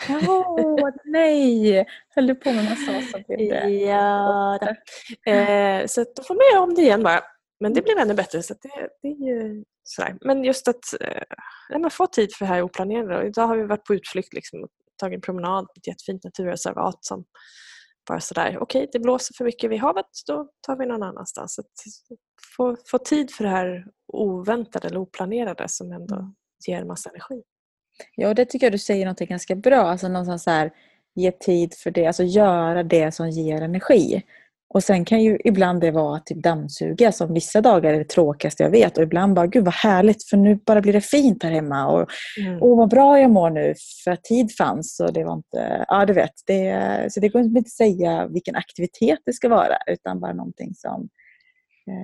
Oh, 0.10 0.90
nej! 1.06 1.86
Höll 2.16 2.28
du 2.28 2.36
på 2.36 2.52
med 2.52 2.64
massage 2.64 3.10
så 3.12 3.20
blev 3.28 3.38
det 3.38 3.70
Ja, 3.70 4.60
eh, 5.26 5.86
så 5.88 6.06
då 6.16 6.24
får 6.24 6.36
man 6.36 6.44
göra 6.54 6.64
om 6.64 6.74
det 6.74 6.82
igen 6.82 7.04
bara. 7.04 7.22
Men 7.60 7.74
det 7.74 7.82
blev 7.82 7.98
ännu 7.98 8.14
bättre. 8.14 8.44
Så 8.44 8.54
det, 8.54 8.90
det 9.02 9.08
är 9.08 9.28
ju 9.28 9.64
sådär. 9.84 10.18
Men 10.22 10.44
just 10.44 10.68
att 10.68 11.02
eh, 11.02 11.90
få 11.90 12.08
tid 12.08 12.34
för 12.34 12.46
det 12.46 12.52
här 12.52 12.62
oplanerade. 12.62 13.28
Idag 13.28 13.48
har 13.48 13.58
vi 13.58 13.64
varit 13.64 13.86
på 13.86 13.96
utflykt 13.96 14.34
liksom, 14.34 14.64
och 14.64 14.70
tagit 14.98 15.16
en 15.16 15.22
promenad 15.22 15.66
på 15.66 15.74
ett 15.78 15.88
jättefint 15.88 16.24
naturreservat 16.24 17.06
som 17.06 17.26
bara 18.10 18.20
sådär, 18.20 18.58
okej 18.60 18.80
okay, 18.80 18.88
det 18.92 19.00
blåser 19.00 19.34
för 19.38 19.46
mycket 19.46 19.72
vid 19.72 19.80
havet, 19.80 20.06
då 20.28 20.50
tar 20.62 20.76
vi 20.76 20.86
någon 20.86 21.04
annanstans. 21.04 21.60
Att 21.60 21.66
få, 22.56 22.78
få 22.92 22.98
tid 22.98 23.32
för 23.32 23.44
det 23.44 23.50
här 23.50 23.86
oväntade 24.08 24.88
eller 24.88 25.00
oplanerade 25.00 25.68
som 25.68 25.92
ändå 25.92 26.16
mm. 26.16 26.36
ger 26.68 26.82
en 26.82 26.88
massa 26.88 27.10
energi. 27.10 27.44
Ja, 28.16 28.34
det 28.34 28.46
tycker 28.46 28.66
jag 28.66 28.74
du 28.74 28.78
säger 28.78 29.06
något 29.06 29.20
ganska 29.20 29.56
bra. 29.56 29.82
Alltså 29.82 30.08
någonstans 30.08 30.44
så 30.44 30.50
här, 30.50 30.72
ge 31.16 31.32
tid 31.32 31.74
för 31.74 31.92
det, 31.92 32.06
alltså 32.06 32.24
göra 32.24 32.84
det 32.84 33.12
som 33.12 33.30
ger 33.30 33.62
energi. 33.62 34.24
Och 34.74 34.84
sen 34.84 35.06
kan 35.06 35.24
ju 35.24 35.38
ibland 35.44 35.82
det 35.82 35.92
vara 35.92 36.20
typ 36.20 36.44
dammsuga 36.44 37.12
som 37.12 37.34
vissa 37.34 37.62
dagar 37.62 37.94
är 37.94 37.98
det 37.98 38.10
tråkigaste 38.10 38.64
jag 38.64 38.70
vet 38.70 38.98
och 38.98 39.04
ibland 39.04 39.36
bara 39.36 39.48
gud 39.48 39.66
vad 39.66 39.74
härligt 39.74 40.24
för 40.24 40.38
nu 40.38 40.56
bara 40.66 40.82
blir 40.82 40.94
det 40.94 41.02
fint 41.02 41.44
här 41.44 41.52
hemma 41.52 41.88
och 41.88 42.10
mm. 42.40 42.60
åh 42.62 42.78
vad 42.78 42.90
bra 42.90 43.20
jag 43.20 43.32
mår 43.32 43.50
nu 43.50 43.74
för 44.04 44.12
att 44.12 44.24
tid 44.24 44.56
fanns 44.58 45.00
och 45.00 45.14
det 45.14 45.24
var 45.24 45.34
inte, 45.34 45.86
ja 45.88 46.06
du 46.06 46.14
vet. 46.14 46.34
Det, 46.48 47.08
så 47.10 47.20
det 47.20 47.30
går 47.30 47.42
inte 47.42 47.60
att 47.60 47.70
säga 47.70 48.28
vilken 48.28 48.56
aktivitet 48.56 49.20
det 49.26 49.34
ska 49.34 49.50
vara 49.50 49.78
utan 49.88 50.20
bara 50.20 50.34
någonting 50.34 50.74
som 50.76 51.10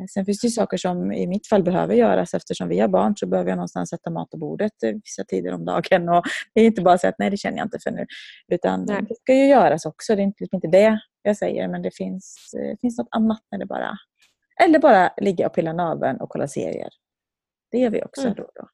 sen 0.10 0.26
finns 0.26 0.42
det 0.42 0.50
saker 0.50 0.78
som 0.78 1.12
i 1.12 1.28
mitt 1.28 1.48
fall 1.48 1.64
behöver 1.64 1.96
göras 1.96 2.34
eftersom 2.34 2.70
vi 2.70 2.80
har 2.80 2.88
barn 2.88 3.18
så 3.18 3.28
behöver 3.28 3.50
jag 3.50 3.58
någonstans 3.58 3.90
sätta 3.90 4.10
mat 4.10 4.30
på 4.30 4.38
bordet 4.38 4.72
vissa 4.82 5.24
tider 5.24 5.54
om 5.54 5.66
dagen. 5.66 6.10
Och 6.10 6.24
det 6.54 6.62
är 6.62 6.66
inte 6.66 6.82
bara 6.82 6.98
så 6.98 7.08
att 7.08 7.16
nej 7.20 7.30
det 7.30 7.38
känner 7.38 7.58
jag 7.58 7.66
inte 7.66 7.80
för 7.84 7.92
nu. 7.92 8.06
Utan 8.48 8.86
nej. 8.86 9.02
det 9.10 9.16
ska 9.16 9.34
ju 9.34 9.46
göras 9.46 9.86
också. 9.86 10.16
Det 10.16 10.22
är 10.22 10.24
inte, 10.24 10.48
inte 10.52 10.68
det 10.68 11.00
jag 11.22 11.38
säger 11.38 11.68
men 11.68 11.82
det 11.82 11.96
finns, 11.96 12.50
det 12.54 12.72
eh, 12.72 12.78
finns 12.82 12.98
något 12.98 13.08
annat 13.12 13.42
när 13.52 13.60
det 13.60 13.66
bara... 13.66 13.98
Eller 14.64 14.80
bara 14.80 15.14
ligga 15.18 15.48
och 15.48 15.54
pilla 15.54 15.74
naveln 15.74 16.22
och 16.22 16.30
kolla 16.30 16.48
serier. 16.48 16.90
Det 17.72 17.78
gör 17.78 17.90
vi 17.90 18.04
också 18.04 18.22
mm. 18.22 18.34
då 18.34 18.44
och 18.44 18.52
då. 18.56 18.68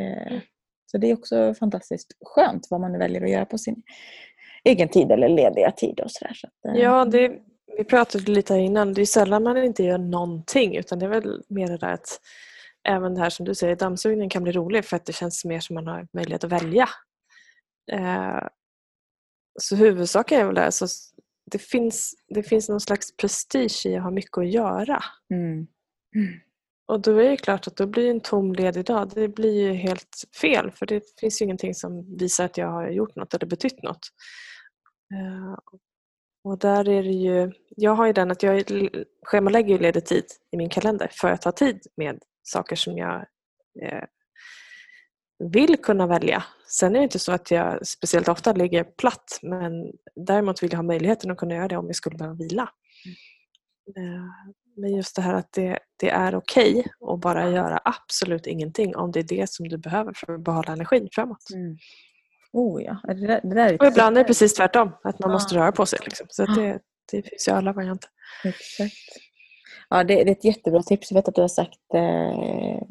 Eh, 0.00 0.26
mm. 0.26 0.40
så 0.86 0.98
det 0.98 1.10
är 1.10 1.14
också 1.14 1.54
fantastiskt 1.54 2.12
skönt 2.24 2.66
vad 2.70 2.80
man 2.80 2.98
väljer 2.98 3.24
att 3.24 3.30
göra 3.30 3.44
på 3.44 3.58
sin 3.58 3.82
egen 4.64 4.88
tid 4.88 5.10
eller 5.10 5.28
lediga 5.28 5.70
tid. 5.70 6.00
Och 6.00 6.10
så, 6.10 6.24
där. 6.24 6.34
så 6.34 6.46
att, 6.46 6.78
ja, 6.78 7.04
det, 7.04 7.38
vi 7.76 7.84
pratade 7.84 8.32
lite 8.32 8.54
innan, 8.54 8.94
det 8.94 9.00
är 9.00 9.06
sällan 9.06 9.42
man 9.42 9.56
inte 9.56 9.82
gör 9.82 9.98
någonting 9.98 10.76
utan 10.76 10.98
det 10.98 11.06
är 11.06 11.10
väl 11.10 11.42
mer 11.48 11.68
det 11.68 11.76
där 11.76 11.92
att 11.92 12.20
även 12.88 13.14
det 13.14 13.20
här 13.20 13.30
som 13.30 13.46
du 13.46 13.54
säger, 13.54 13.76
dammsugningen 13.76 14.30
kan 14.30 14.42
bli 14.42 14.52
rolig 14.52 14.84
för 14.84 14.96
att 14.96 15.06
det 15.06 15.12
känns 15.12 15.44
mer 15.44 15.60
som 15.60 15.74
man 15.74 15.86
har 15.86 16.08
möjlighet 16.12 16.44
att 16.44 16.52
välja. 16.52 16.88
Eh, 17.92 18.46
så 19.60 19.76
huvudsaken 19.76 20.40
är 20.40 20.44
väl 20.44 20.54
det, 20.54 20.72
så 20.72 20.86
det 21.50 21.58
finns, 21.58 22.14
det 22.28 22.42
finns 22.42 22.68
någon 22.68 22.80
slags 22.80 23.16
prestige 23.16 23.86
i 23.86 23.96
att 23.96 24.02
ha 24.02 24.10
mycket 24.10 24.38
att 24.38 24.50
göra. 24.50 25.02
Mm. 25.30 25.66
Mm. 26.16 26.40
Och 26.86 27.00
då 27.00 27.16
är 27.16 27.30
det 27.30 27.36
klart 27.36 27.66
att 27.66 27.76
då 27.76 27.86
blir 27.86 28.10
en 28.10 28.20
tom 28.20 28.52
ledig 28.52 28.84
dag, 28.84 29.10
det 29.14 29.28
blir 29.28 29.60
ju 29.60 29.72
helt 29.72 30.24
fel 30.40 30.70
för 30.70 30.86
det 30.86 31.20
finns 31.20 31.40
ju 31.40 31.44
ingenting 31.44 31.74
som 31.74 32.16
visar 32.16 32.44
att 32.44 32.58
jag 32.58 32.66
har 32.66 32.90
gjort 32.90 33.16
något 33.16 33.34
eller 33.34 33.46
betytt 33.46 33.82
något. 33.82 34.08
Och 36.44 36.58
där 36.58 36.88
är 36.88 37.02
det 37.02 37.12
ju, 37.12 37.52
jag 37.76 37.94
har 37.94 38.06
ju 38.06 38.12
den 38.12 38.30
att 38.30 38.42
jag 38.42 38.64
schemalägger 39.22 39.78
ledig 39.78 40.06
tid 40.06 40.24
i 40.50 40.56
min 40.56 40.68
kalender 40.68 41.08
för 41.12 41.28
att 41.28 41.44
ha 41.44 41.52
tid 41.52 41.86
med 41.96 42.18
saker 42.42 42.76
som 42.76 42.98
jag 42.98 43.26
eh, 43.82 44.04
vill 45.52 45.76
kunna 45.76 46.06
välja. 46.06 46.44
Sen 46.68 46.94
är 46.94 46.98
det 46.98 47.04
inte 47.04 47.18
så 47.18 47.32
att 47.32 47.50
jag 47.50 47.86
speciellt 47.86 48.28
ofta 48.28 48.52
ligger 48.52 48.84
platt 48.84 49.38
men 49.42 49.72
däremot 50.26 50.62
vill 50.62 50.72
jag 50.72 50.78
ha 50.78 50.82
möjligheten 50.82 51.30
att 51.30 51.38
kunna 51.38 51.54
göra 51.54 51.68
det 51.68 51.76
om 51.76 51.86
jag 51.86 51.96
skulle 51.96 52.16
behöva 52.16 52.36
vila. 52.36 52.68
Mm. 53.96 54.30
Men 54.76 54.96
just 54.96 55.16
det 55.16 55.22
här 55.22 55.34
att 55.34 55.52
det, 55.52 55.78
det 55.96 56.10
är 56.10 56.34
okej 56.34 56.70
okay 56.70 57.14
att 57.14 57.20
bara 57.20 57.50
göra 57.50 57.80
absolut 57.84 58.46
ingenting 58.46 58.96
om 58.96 59.12
det 59.12 59.20
är 59.20 59.24
det 59.24 59.50
som 59.50 59.68
du 59.68 59.78
behöver 59.78 60.12
för 60.16 60.34
att 60.34 60.44
behålla 60.44 60.72
energin 60.72 61.08
framåt. 61.12 61.50
Mm. 61.54 61.76
Oh 62.52 62.82
ja. 62.82 63.00
Det 63.02 63.26
där, 63.26 63.40
det 63.42 63.54
där 63.54 63.76
och 63.80 63.86
ibland 63.86 64.16
är 64.16 64.20
det 64.20 64.26
precis 64.26 64.54
tvärtom, 64.54 64.88
att 64.88 65.18
man 65.18 65.30
ja. 65.30 65.32
måste 65.32 65.54
röra 65.54 65.72
på 65.72 65.86
sig. 65.86 65.98
Liksom. 66.04 66.26
Så 66.30 66.46
det, 66.46 66.78
det 67.10 67.22
finns 67.22 67.48
ju 67.48 67.52
alla 67.52 67.72
varianter. 67.72 68.10
Exakt. 68.44 68.94
Ja, 69.90 70.04
det, 70.04 70.14
det, 70.14 70.30
är 70.30 70.32
ett 70.32 70.44
jättebra 70.44 70.82
tips. 70.82 71.10
Jag 71.10 71.16
vet 71.16 71.28
att 71.28 71.34
du 71.34 71.40
har 71.40 71.48
sagt 71.48 71.78
eh, 71.94 72.82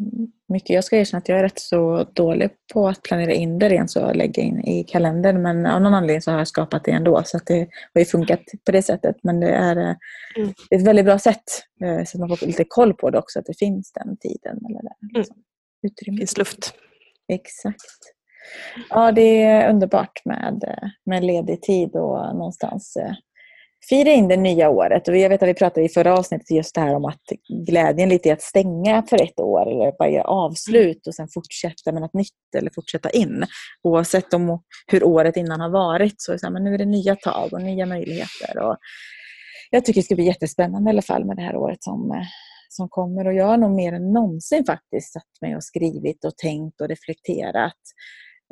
mycket. 0.50 0.70
Jag 0.70 0.84
ska 0.84 0.98
erkänna 0.98 1.18
att 1.18 1.30
jag 1.30 1.39
är 1.39 1.44
rätt 1.44 1.60
så 1.60 2.03
dålig 2.03 2.50
på 2.74 2.88
att 2.88 3.01
planera 3.03 3.32
in 3.32 3.60
det 3.60 3.70
rent 3.70 3.91
så 3.91 4.13
lägga 4.13 4.44
in 4.44 4.60
i 4.60 4.84
kalendern. 4.84 5.41
Men 5.41 5.65
av 5.65 5.82
någon 5.82 5.94
anledning 5.94 6.22
så 6.22 6.32
har 6.32 6.38
jag 6.38 6.48
skapat 6.48 6.84
det 6.84 6.91
ändå. 6.91 7.22
Så 7.25 7.38
att 7.38 7.46
det 7.46 7.68
har 7.94 8.00
ju 8.00 8.06
funkat 8.06 8.41
på 8.65 8.72
det 8.72 8.82
sättet. 8.82 9.15
Men 9.24 9.39
det 9.39 9.50
är 9.50 9.77
eh, 9.77 9.96
mm. 10.38 10.53
ett 10.70 10.88
väldigt 10.88 11.06
bra 11.06 11.20
sätt. 11.20 11.44
Eh, 11.84 12.03
så 12.06 12.18
att 12.18 12.30
man 12.30 12.38
får 12.38 12.48
lite 12.48 12.65
koll 12.68 12.94
på 12.94 13.10
det 13.10 13.18
också. 13.18 13.39
Att 13.39 13.46
det 13.46 13.58
finns 13.60 13.91
den 13.91 14.18
tiden. 14.18 14.58
Eller 14.65 14.82
det, 14.82 15.18
liksom, 15.18 15.36
mm. 15.36 15.94
Det 15.98 16.20
finns 16.20 16.38
luft. 16.38 16.74
Exakt. 17.27 18.13
Ja, 18.90 19.12
det 19.12 19.44
är 19.44 19.70
underbart 19.70 20.26
med, 20.26 20.64
med 21.06 21.24
ledig 21.24 21.62
tid 21.62 21.96
och 21.96 22.36
någonstans 22.36 22.96
eh, 22.96 23.14
fira 23.90 24.10
in 24.10 24.28
det 24.28 24.38
nya 24.38 24.70
året. 24.70 25.08
Och 25.08 25.18
jag 25.18 25.30
vet 25.30 25.44
att 25.44 25.50
vi 25.50 25.54
pratade 25.54 25.86
i 25.86 25.90
förra 25.90 26.18
avsnittet 26.18 26.52
just 26.52 26.76
det 26.76 26.82
här 26.82 26.96
om 26.96 27.06
att 27.06 27.22
glädjen 27.68 28.10
lite 28.10 28.30
är 28.30 28.34
att 28.34 28.42
stänga 28.42 29.04
för 29.10 29.22
ett 29.22 29.40
år 29.40 29.72
eller 29.72 29.98
bara 29.98 30.10
göra 30.10 30.24
avslut 30.24 31.08
och 31.08 31.16
sen 31.16 31.28
fortsätta 31.34 31.92
med 31.92 32.02
något 32.02 32.14
nytt 32.14 32.56
eller 32.58 32.72
fortsätta 32.76 33.10
in. 33.10 33.46
Oavsett 33.84 34.34
om 34.34 34.62
hur 34.88 35.04
året 35.04 35.38
innan 35.38 35.62
har 35.62 35.70
varit 35.70 36.16
så 36.18 36.32
är 36.32 36.34
det 36.34 36.40
så 36.40 36.46
här, 36.46 36.54
men 36.54 36.64
nu 36.64 36.74
är 36.74 36.78
det 36.78 36.86
nya 36.86 37.16
tag 37.16 37.54
och 37.54 37.62
nya 37.62 37.86
möjligheter. 37.86 38.58
Och 38.58 38.78
jag 39.70 39.86
tycker 39.86 40.02
det 40.02 40.06
ska 40.06 40.16
bli 40.16 40.26
jättespännande 40.26 40.90
i 40.90 40.94
alla 40.94 41.02
fall 41.02 41.26
med 41.26 41.36
det 41.38 41.44
här 41.44 41.56
året 41.56 41.84
som, 41.84 42.12
eh, 42.12 42.28
som 42.70 42.90
kommer. 42.90 43.28
Och 43.28 43.34
jag 43.34 43.46
har 43.46 43.58
nog 43.58 43.72
mer 43.72 43.94
än 43.94 44.14
någonsin 44.14 44.66
faktiskt 44.66 45.14
satt 45.14 45.42
mig 45.42 45.56
och 45.56 45.64
skrivit 45.64 46.26
och 46.26 46.38
tänkt 46.38 46.82
och 46.82 46.88
reflekterat 46.88 47.82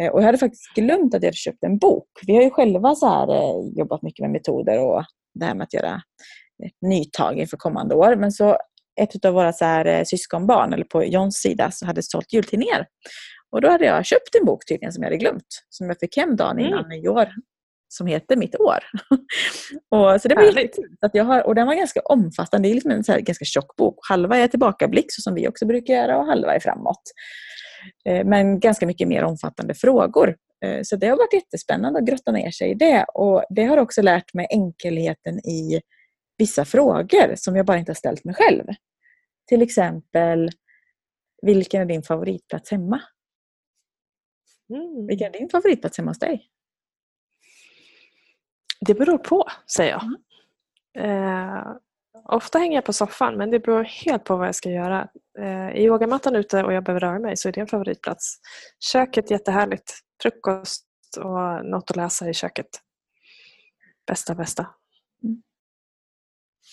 och 0.08 0.20
jag 0.20 0.26
hade 0.26 0.38
faktiskt 0.38 0.74
glömt 0.76 1.16
att 1.16 1.24
jag 1.24 1.28
hade 1.28 1.38
köpt 1.38 1.64
en 1.64 1.78
bok. 1.78 2.08
Vi 2.28 2.36
har 2.36 2.44
ju 2.44 2.50
själva 2.50 2.96
så 2.96 3.08
här, 3.08 3.30
eh, 3.36 3.78
jobbat 3.78 4.02
mycket 4.02 4.24
med 4.24 4.32
metoder 4.32 4.80
och 4.80 5.04
det 5.34 5.46
här 5.46 5.56
med 5.56 5.64
att 5.64 5.74
göra 5.74 6.02
ett 6.66 6.82
nytag 6.82 7.40
inför 7.40 7.58
kommande 7.58 7.96
år. 7.96 8.16
Men 8.16 8.32
så 8.32 8.58
ett 9.02 9.26
av 9.26 9.34
våra 9.34 9.54
så 9.54 9.66
här, 9.66 9.86
eh, 9.86 10.04
syskonbarn, 10.04 10.74
eller 10.74 10.84
på 10.84 11.04
Johns 11.04 11.36
sida, 11.36 11.72
så 11.72 11.86
hade 11.86 12.04
sålt 12.04 12.34
jultidningar. 12.34 12.86
Och 13.52 13.62
då 13.62 13.70
hade 13.70 13.86
jag 13.86 14.06
köpt 14.06 14.36
en 14.40 14.46
bok 14.46 14.66
tydligen 14.66 14.94
som 14.94 15.04
jag 15.04 15.08
hade 15.08 15.18
glömt, 15.18 15.66
som 15.70 15.88
jag 15.88 16.00
fick 16.00 16.18
hem 16.18 16.36
dagen 16.36 16.60
innan 16.60 16.86
mm. 16.86 16.90
nyår, 16.90 17.30
som 17.88 18.08
heter 18.08 18.36
Mitt 18.36 18.56
år. 18.56 18.80
och, 19.90 20.22
så 20.22 20.28
det 20.28 20.36
var 20.36 20.44
jättekul. 20.44 20.96
Att 21.02 21.16
jag 21.16 21.26
har, 21.26 21.48
och 21.48 21.56
den 21.56 21.68
var 21.68 21.76
ganska 21.76 22.00
omfattande, 22.00 22.68
det 22.68 22.72
är 22.72 22.74
liksom 22.74 22.92
en 22.92 23.04
så 23.04 23.12
här, 23.12 23.20
ganska 23.20 23.46
tjock 23.46 23.76
bok. 23.76 23.96
Halva 24.10 24.38
är 24.38 24.48
tillbakablick, 24.48 25.06
så 25.10 25.22
som 25.22 25.36
vi 25.36 25.48
också 25.48 25.66
brukar 25.66 25.94
göra, 25.94 26.18
och 26.18 26.26
halva 26.26 26.56
är 26.56 26.60
framåt. 26.60 27.02
Eh, 28.06 28.26
men 28.26 28.60
ganska 28.60 28.88
mycket 28.88 29.08
mer 29.08 29.24
omfattande 29.24 29.74
frågor. 29.74 30.36
Eh, 30.66 30.80
så 30.84 30.96
det 30.96 31.08
har 31.08 31.18
varit 31.18 31.34
jättespännande 31.34 32.00
att 32.00 32.06
grotta 32.06 32.32
ner 32.32 32.52
sig 32.52 32.72
i 32.72 32.74
det. 32.74 33.06
Och 33.14 33.44
det 33.50 33.64
har 33.64 33.78
också 33.78 34.02
lärt 34.02 34.34
mig 34.34 34.48
enkelheten 34.50 35.40
i 35.40 35.82
vissa 36.38 36.66
frågor 36.66 37.36
som 37.36 37.56
jag 37.56 37.66
bara 37.66 37.78
inte 37.78 37.90
har 37.90 37.96
ställt 37.96 38.24
mig 38.24 38.36
själv. 38.36 38.66
Till 39.48 39.62
exempel, 39.62 40.50
vilken 41.42 41.82
är 41.82 41.86
din 41.86 42.04
favoritplats 42.04 42.72
hemma? 42.72 43.02
Mm. 44.70 45.08
Vilken 45.08 45.28
är 45.28 45.40
din 45.40 45.50
favoritplats 45.50 45.98
hemma 45.98 46.10
hos 46.10 46.20
dig? 46.20 46.50
Det 48.88 48.94
beror 48.94 49.18
på, 49.18 49.46
säger 49.76 49.92
jag. 49.92 50.04
Mm. 50.04 51.58
Eh, 51.58 51.64
ofta 52.26 52.60
hänger 52.60 52.76
jag 52.78 52.86
på 52.86 52.94
soffan 52.94 53.38
men 53.38 53.52
det 53.52 53.60
beror 53.60 53.84
helt 53.84 54.24
på 54.24 54.36
vad 54.38 54.48
jag 54.48 54.56
ska 54.56 54.70
göra. 54.70 55.08
Eh, 55.40 55.68
är 55.68 55.78
yogamattan 55.78 56.36
ute 56.36 56.64
och 56.64 56.74
jag 56.74 56.84
behöver 56.84 57.00
röra 57.00 57.20
mig 57.20 57.38
så 57.38 57.48
är 57.48 57.52
det 57.52 57.62
en 57.62 57.68
favoritplats. 57.68 58.36
Köket 58.92 59.32
jättehärligt. 59.32 59.94
Frukost 60.22 60.86
och 61.20 61.66
något 61.66 61.92
att 61.92 61.96
läsa 61.96 62.30
i 62.30 62.34
köket. 62.34 62.70
Bästa, 64.08 64.36
bästa. 64.36 64.68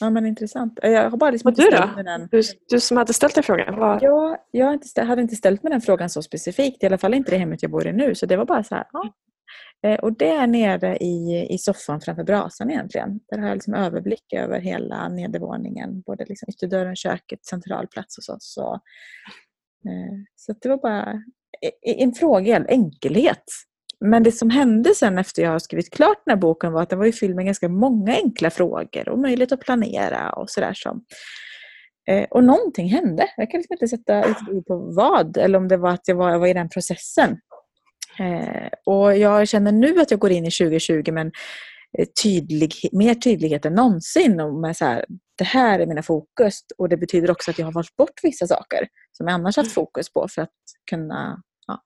Ja 0.01 0.11
men 0.11 0.27
intressant. 0.27 0.79
Jag 0.83 1.11
har 1.11 1.17
bara 1.17 1.31
liksom 1.31 1.49
och 1.49 1.57
du 1.57 1.65
då? 1.71 2.03
Den... 2.03 2.29
Du, 2.31 2.43
du, 2.69 2.81
som 2.81 2.97
hade 2.97 3.13
ställt 3.13 3.35
dig 3.35 3.45
frågan? 3.45 3.79
Var... 3.79 3.99
Ja, 4.03 4.47
jag 4.51 4.73
inte, 4.73 5.03
hade 5.03 5.23
inte 5.23 5.37
ställt 5.37 5.63
mig 5.63 5.71
den 5.71 5.81
frågan 5.81 6.11
så 6.11 6.23
specifikt. 6.23 6.83
I 6.83 6.87
alla 6.87 6.99
fall 6.99 7.15
inte 7.15 7.31
det 7.31 7.37
hemmet 7.37 7.63
jag 7.63 7.71
bor 7.71 7.87
i 7.87 7.93
nu. 7.93 8.15
Så 8.15 8.27
det 8.27 8.37
var 8.37 8.45
bara 8.45 8.63
så 8.63 8.75
här, 8.75 8.85
ja. 8.93 9.15
Eh, 9.87 9.99
och 9.99 10.13
det 10.13 10.31
är 10.31 10.47
nere 10.47 10.97
i, 10.97 11.47
i 11.51 11.59
soffan 11.59 12.01
framför 12.01 12.25
brasan 12.25 12.71
egentligen. 12.71 13.21
Där 13.29 13.39
har 13.39 13.49
jag 13.49 13.55
liksom 13.55 13.75
överblick 13.75 14.33
över 14.33 14.61
hela 14.61 15.09
nedervåningen. 15.09 16.01
Både 16.01 16.25
liksom 16.25 16.49
ytterdörren, 16.49 16.97
köket, 16.97 17.47
centralplats 17.47 18.17
hos 18.17 18.29
oss. 18.29 18.55
Så, 18.55 18.75
eh, 19.89 20.17
så 20.37 20.55
det 20.63 20.69
var 20.69 20.77
bara 20.77 21.23
en 22.01 22.13
fråga 22.13 22.59
i 22.59 22.65
enkelhet. 22.69 23.45
Men 24.05 24.23
det 24.23 24.33
som 24.33 24.51
hände 24.51 24.95
sen 24.95 25.19
efter 25.19 25.43
jag 25.43 25.51
har 25.51 25.59
skrivit 25.59 25.91
klart 25.91 26.23
den 26.25 26.33
här 26.33 26.41
boken 26.41 26.73
var 26.73 26.83
att 26.83 26.91
den 26.91 26.99
var 26.99 27.13
fylld 27.13 27.37
med 27.37 27.45
ganska 27.45 27.69
många 27.69 28.13
enkla 28.13 28.51
frågor 28.51 29.09
och 29.09 29.19
möjlighet 29.19 29.53
att 29.53 29.61
planera 29.61 30.31
och 30.31 30.51
sådär. 30.51 30.75
Som. 30.75 31.05
Eh, 32.09 32.25
och 32.31 32.45
någonting 32.45 32.89
hände. 32.89 33.29
Jag 33.37 33.51
kan 33.51 33.59
liksom 33.59 33.75
inte 33.75 33.89
sätta 33.89 34.25
ord 34.51 34.67
på 34.67 34.77
vad 34.97 35.37
eller 35.37 35.59
om 35.59 35.69
det 35.69 35.77
var 35.77 35.91
att 35.91 36.09
jag 36.09 36.17
var, 36.17 36.31
jag 36.31 36.39
var 36.39 36.47
i 36.47 36.55
den 36.55 36.69
processen. 36.69 37.39
Eh, 38.19 38.69
och 38.87 39.17
jag 39.17 39.49
känner 39.49 39.73
nu 39.73 40.01
att 40.01 40.11
jag 40.11 40.21
går 40.21 40.31
in 40.31 40.45
i 40.45 40.51
2020 40.51 41.13
med 41.13 41.27
eh, 41.99 42.07
tydlig, 42.23 42.73
mer 42.93 43.15
tydlighet 43.15 43.65
än 43.65 43.75
någonsin. 43.75 44.41
Och 44.41 44.55
med 44.55 44.77
så 44.77 44.85
här, 44.85 45.05
det 45.39 45.45
här 45.45 45.79
är 45.79 45.87
mina 45.87 46.03
fokus 46.03 46.61
och 46.79 46.89
det 46.89 46.97
betyder 46.97 47.31
också 47.31 47.51
att 47.51 47.59
jag 47.59 47.67
har 47.67 47.73
valt 47.73 47.97
bort 47.97 48.21
vissa 48.23 48.47
saker 48.47 48.89
som 49.13 49.27
jag 49.27 49.35
annars 49.35 49.57
haft 49.57 49.73
fokus 49.73 50.13
på 50.13 50.29
för 50.29 50.43
att 50.43 50.51
kunna 50.91 51.43
ja, 51.67 51.81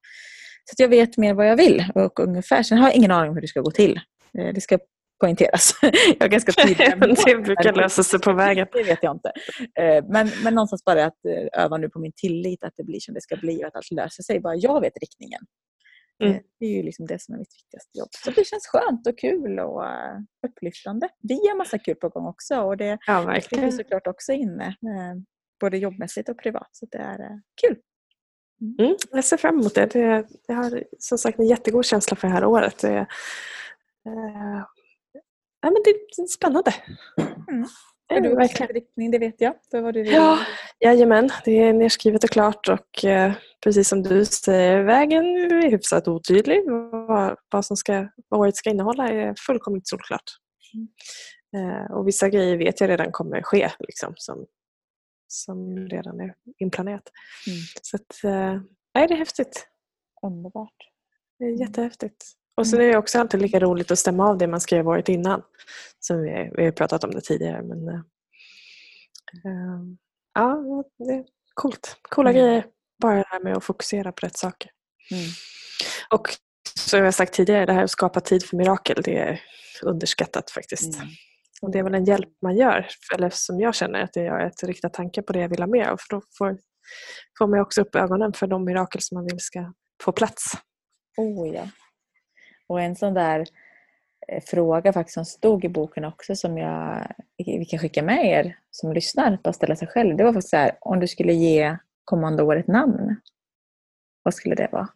så 0.64 0.74
att 0.74 0.78
jag 0.78 0.88
vet 0.88 1.16
mer 1.16 1.34
vad 1.34 1.48
jag 1.48 1.56
vill 1.56 1.84
och 1.94 2.20
ungefär. 2.20 2.62
Sen 2.62 2.78
har 2.78 2.88
jag 2.88 2.96
ingen 2.96 3.10
aning 3.10 3.28
om 3.28 3.36
hur 3.36 3.42
det 3.42 3.48
ska 3.48 3.60
gå 3.60 3.70
till. 3.70 4.00
Eh, 4.38 4.54
det 4.54 4.60
ska 4.60 4.78
poängteras. 5.20 5.78
jag 5.82 6.22
är 6.22 6.28
ganska 6.28 6.52
tydlig. 6.66 6.92
det 7.26 7.36
brukar 7.36 7.72
lösa 7.72 8.02
sig 8.02 8.20
på 8.20 8.32
vägen. 8.32 8.66
Det 8.72 8.82
vet 8.82 9.02
jag 9.02 9.16
inte. 9.16 9.32
Eh, 9.80 10.04
men, 10.08 10.30
men 10.44 10.54
någonstans 10.54 10.84
bara 10.84 11.04
att 11.04 11.24
eh, 11.24 11.62
öva 11.64 11.76
nu 11.76 11.88
på 11.88 11.98
min 11.98 12.12
tillit, 12.16 12.64
att 12.64 12.74
det 12.76 12.84
blir 12.84 13.00
som 13.00 13.14
det 13.14 13.20
ska 13.20 13.36
bli 13.36 13.64
och 13.64 13.68
att 13.68 13.76
allt 13.76 13.90
löser 13.90 14.22
sig. 14.22 14.40
Bara 14.40 14.54
jag 14.56 14.80
vet 14.80 14.92
riktningen. 15.00 15.40
Mm. 16.24 16.42
Det 16.58 16.66
är 16.66 16.70
ju 16.70 16.82
liksom 16.82 17.06
det 17.06 17.22
som 17.22 17.34
är 17.34 17.38
mitt 17.38 17.54
viktigaste 17.56 17.98
jobb. 17.98 18.08
Så 18.10 18.30
det 18.30 18.46
känns 18.46 18.66
skönt 18.66 19.06
och 19.06 19.18
kul 19.18 19.58
och 19.58 19.84
upplyftande. 20.46 21.08
Vi 21.22 21.34
har 21.34 21.56
massa 21.56 21.78
kul 21.78 21.94
på 21.94 22.08
gång 22.08 22.26
också 22.26 22.60
och 22.60 22.76
det 22.76 22.98
ja, 23.06 23.34
är 23.34 23.70
såklart 23.70 24.06
också 24.06 24.32
inne. 24.32 24.76
Både 25.60 25.78
jobbmässigt 25.78 26.28
och 26.28 26.38
privat. 26.38 26.68
Så 26.72 26.86
det 26.90 26.98
är 26.98 27.40
kul. 27.62 27.76
Mm, 28.60 28.96
jag 29.10 29.24
ser 29.24 29.36
fram 29.36 29.60
emot 29.60 29.74
det. 29.74 29.86
det. 29.86 30.26
Jag 30.46 30.54
har 30.54 30.84
som 30.98 31.18
sagt 31.18 31.38
en 31.38 31.46
jättegod 31.46 31.84
känsla 31.84 32.16
för 32.16 32.28
det 32.28 32.34
här 32.34 32.44
året. 32.44 32.78
Det, 32.78 32.96
eh, 34.06 34.64
ja, 35.60 35.70
men 35.70 35.82
det 35.84 35.90
är 35.90 36.26
spännande. 36.26 36.74
Mm. 37.50 37.66
Är 38.08 38.20
du 38.20 38.34
verkligen 38.34 38.72
riktning, 38.72 39.10
det 39.10 39.18
vet 39.18 39.40
jag. 39.40 39.54
För 39.70 39.80
vad 39.80 39.94
du 39.94 40.02
vill. 40.02 40.12
Ja, 40.12 40.38
jajamän, 40.80 41.30
det 41.44 41.62
är 41.62 41.72
nerskrivet 41.72 42.24
och 42.24 42.30
klart 42.30 42.68
och 42.68 43.04
eh, 43.04 43.32
precis 43.64 43.88
som 43.88 44.02
du 44.02 44.24
säger, 44.24 44.82
vägen 44.82 45.24
är 45.24 45.70
hyfsat 45.70 46.08
otydlig. 46.08 46.62
Vad, 47.08 47.36
vad, 47.50 47.64
som 47.64 47.76
ska, 47.76 48.08
vad 48.28 48.40
året 48.40 48.56
ska 48.56 48.70
innehålla 48.70 49.08
är 49.08 49.34
fullkomligt 49.46 49.88
solklart. 49.88 50.22
Mm. 50.74 50.88
Eh, 51.70 51.92
och 51.92 52.08
vissa 52.08 52.28
grejer 52.28 52.56
vet 52.56 52.80
jag 52.80 52.90
redan 52.90 53.12
kommer 53.12 53.42
ske, 53.42 53.70
liksom, 53.78 54.12
som 54.16 54.46
som 55.32 55.88
redan 55.88 56.20
är 56.20 56.34
inplanerat. 56.58 57.12
Mm. 57.46 57.58
Så 57.82 57.96
att, 57.96 58.24
äh, 58.24 58.62
det 59.08 59.14
är 59.14 59.16
häftigt. 59.16 59.66
Underbart. 60.22 60.74
Det 61.38 61.44
är 61.44 61.60
jättehäftigt. 61.60 62.24
Och 62.56 62.66
så 62.66 62.76
mm. 62.76 62.86
är 62.86 62.92
det 62.92 62.98
också 62.98 63.18
alltid 63.18 63.40
lika 63.40 63.60
roligt 63.60 63.90
att 63.90 63.98
stämma 63.98 64.28
av 64.28 64.38
det 64.38 64.46
man 64.46 64.60
skrev 64.60 64.88
året 64.88 65.08
innan. 65.08 65.42
Som 65.98 66.22
vi, 66.22 66.50
vi 66.56 66.64
har 66.64 66.72
pratat 66.72 67.04
om 67.04 67.10
det 67.10 67.20
tidigare. 67.20 67.62
Men, 67.62 67.88
äh, 67.88 68.02
ja, 70.34 70.64
det 70.98 71.14
är 71.14 71.24
coolt. 71.54 71.96
Coola 72.02 72.30
mm. 72.30 72.42
grejer. 72.42 72.66
Bara 73.02 73.14
det 73.14 73.28
här 73.28 73.40
med 73.40 73.56
att 73.56 73.64
fokusera 73.64 74.12
på 74.12 74.26
rätt 74.26 74.36
saker. 74.36 74.70
Mm. 75.10 75.24
Och 76.10 76.28
som 76.76 77.04
jag 77.04 77.14
sagt 77.14 77.34
tidigare, 77.34 77.66
det 77.66 77.72
här 77.72 77.84
att 77.84 77.90
skapa 77.90 78.20
tid 78.20 78.44
för 78.44 78.56
mirakel, 78.56 79.02
det 79.04 79.18
är 79.18 79.40
underskattat 79.82 80.50
faktiskt. 80.50 80.94
Mm. 80.94 81.08
Och 81.62 81.70
det 81.70 81.78
är 81.78 81.82
väl 81.82 81.94
en 81.94 82.04
hjälp 82.04 82.28
man 82.42 82.56
gör, 82.56 82.86
eller 83.14 83.30
som 83.30 83.60
jag 83.60 83.74
känner 83.74 84.02
att 84.02 84.16
jag 84.16 84.24
gör, 84.24 84.40
att 84.40 84.62
rikta 84.62 84.88
tankar 84.88 85.22
på 85.22 85.32
det 85.32 85.40
jag 85.40 85.48
vill 85.48 85.60
ha 85.60 85.66
med. 85.66 85.88
av. 85.88 85.96
För 85.96 86.16
då 86.16 86.22
får, 86.38 86.58
får 87.38 87.46
man 87.46 87.60
också 87.60 87.80
upp 87.80 87.94
ögonen 87.94 88.32
för 88.32 88.46
de 88.46 88.64
mirakel 88.64 89.00
som 89.00 89.14
man 89.14 89.24
vill 89.24 89.40
ska 89.40 89.72
få 90.04 90.12
plats. 90.12 90.52
Oh 91.16 91.48
ja. 91.54 91.68
Och 92.66 92.80
en 92.80 92.96
sån 92.96 93.14
där 93.14 93.46
eh, 94.28 94.42
fråga 94.46 94.92
faktiskt 94.92 95.14
som 95.14 95.24
stod 95.24 95.64
i 95.64 95.68
boken 95.68 96.04
också 96.04 96.36
som 96.36 96.58
jag 96.58 97.06
vi 97.36 97.64
kan 97.64 97.78
skicka 97.78 98.02
med 98.02 98.26
er 98.26 98.56
som 98.70 98.92
lyssnar, 98.92 99.38
bara 99.44 99.52
ställa 99.52 99.76
sig 99.76 99.88
själv. 99.88 100.16
Det 100.16 100.24
var 100.24 100.32
faktiskt 100.32 100.50
så 100.50 100.56
här, 100.56 100.78
om 100.80 101.00
du 101.00 101.08
skulle 101.08 101.32
ge 101.32 101.76
kommande 102.04 102.42
år 102.42 102.56
ett 102.56 102.66
namn, 102.66 103.16
vad 104.22 104.34
skulle 104.34 104.54
det 104.54 104.68
vara? 104.72 104.88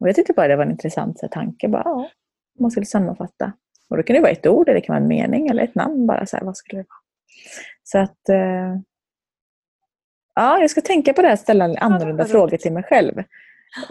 Och 0.00 0.08
jag 0.08 0.16
tyckte 0.16 0.32
bara 0.32 0.48
det 0.48 0.56
var 0.56 0.64
en 0.64 0.70
intressant 0.70 1.18
så 1.18 1.28
tanke. 1.28 1.68
Bara, 1.68 1.82
ja, 1.84 2.10
man 2.58 2.70
skulle 2.70 2.86
sammanfatta. 2.86 3.52
Och 3.90 3.96
då 3.96 4.02
kan 4.02 4.14
det 4.14 4.20
vara 4.20 4.32
ett 4.32 4.46
ord, 4.46 4.68
eller 4.68 4.80
det 4.80 4.86
kan 4.86 4.94
vara 4.94 5.02
en 5.02 5.08
mening 5.08 5.48
eller 5.48 5.62
ett 5.62 5.74
namn. 5.74 6.06
bara 6.06 6.26
så 6.26 6.36
här, 6.36 6.44
Vad 6.44 6.56
skulle 6.56 6.82
det 6.82 6.86
vara? 6.88 7.00
Så 7.82 7.98
att... 7.98 8.28
Eh, 8.28 8.80
ja, 10.34 10.60
jag 10.60 10.70
ska 10.70 10.80
tänka 10.80 11.12
på 11.12 11.22
det 11.22 11.28
här, 11.28 11.36
ställa 11.36 11.64
annorlunda 11.64 12.22
ja, 12.22 12.28
frågor 12.28 12.56
till 12.56 12.72
mig 12.72 12.82
själv. 12.82 13.18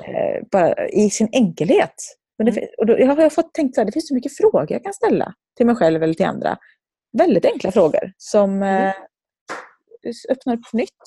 Eh, 0.08 0.44
bara 0.52 0.88
i 0.88 1.10
sin 1.10 1.30
enkelhet. 1.32 1.96
Mm. 2.42 2.54
Det, 2.54 2.68
och 2.78 2.86
då, 2.86 3.00
jag 3.00 3.16
har 3.16 3.30
fått 3.30 3.54
tänkt 3.54 3.78
att 3.78 3.86
det 3.86 3.92
finns 3.92 4.08
så 4.08 4.14
mycket 4.14 4.38
frågor 4.38 4.68
jag 4.70 4.84
kan 4.84 4.94
ställa 4.94 5.34
till 5.58 5.66
mig 5.66 5.76
själv 5.76 6.04
eller 6.04 6.14
till 6.14 6.26
andra. 6.26 6.58
Väldigt 7.18 7.46
enkla 7.46 7.72
frågor 7.72 8.14
som 8.18 8.64
mm. 8.64 8.88
eh, 8.88 8.94
öppnar 10.30 10.54
upp 10.54 10.74
nytt. 10.74 11.04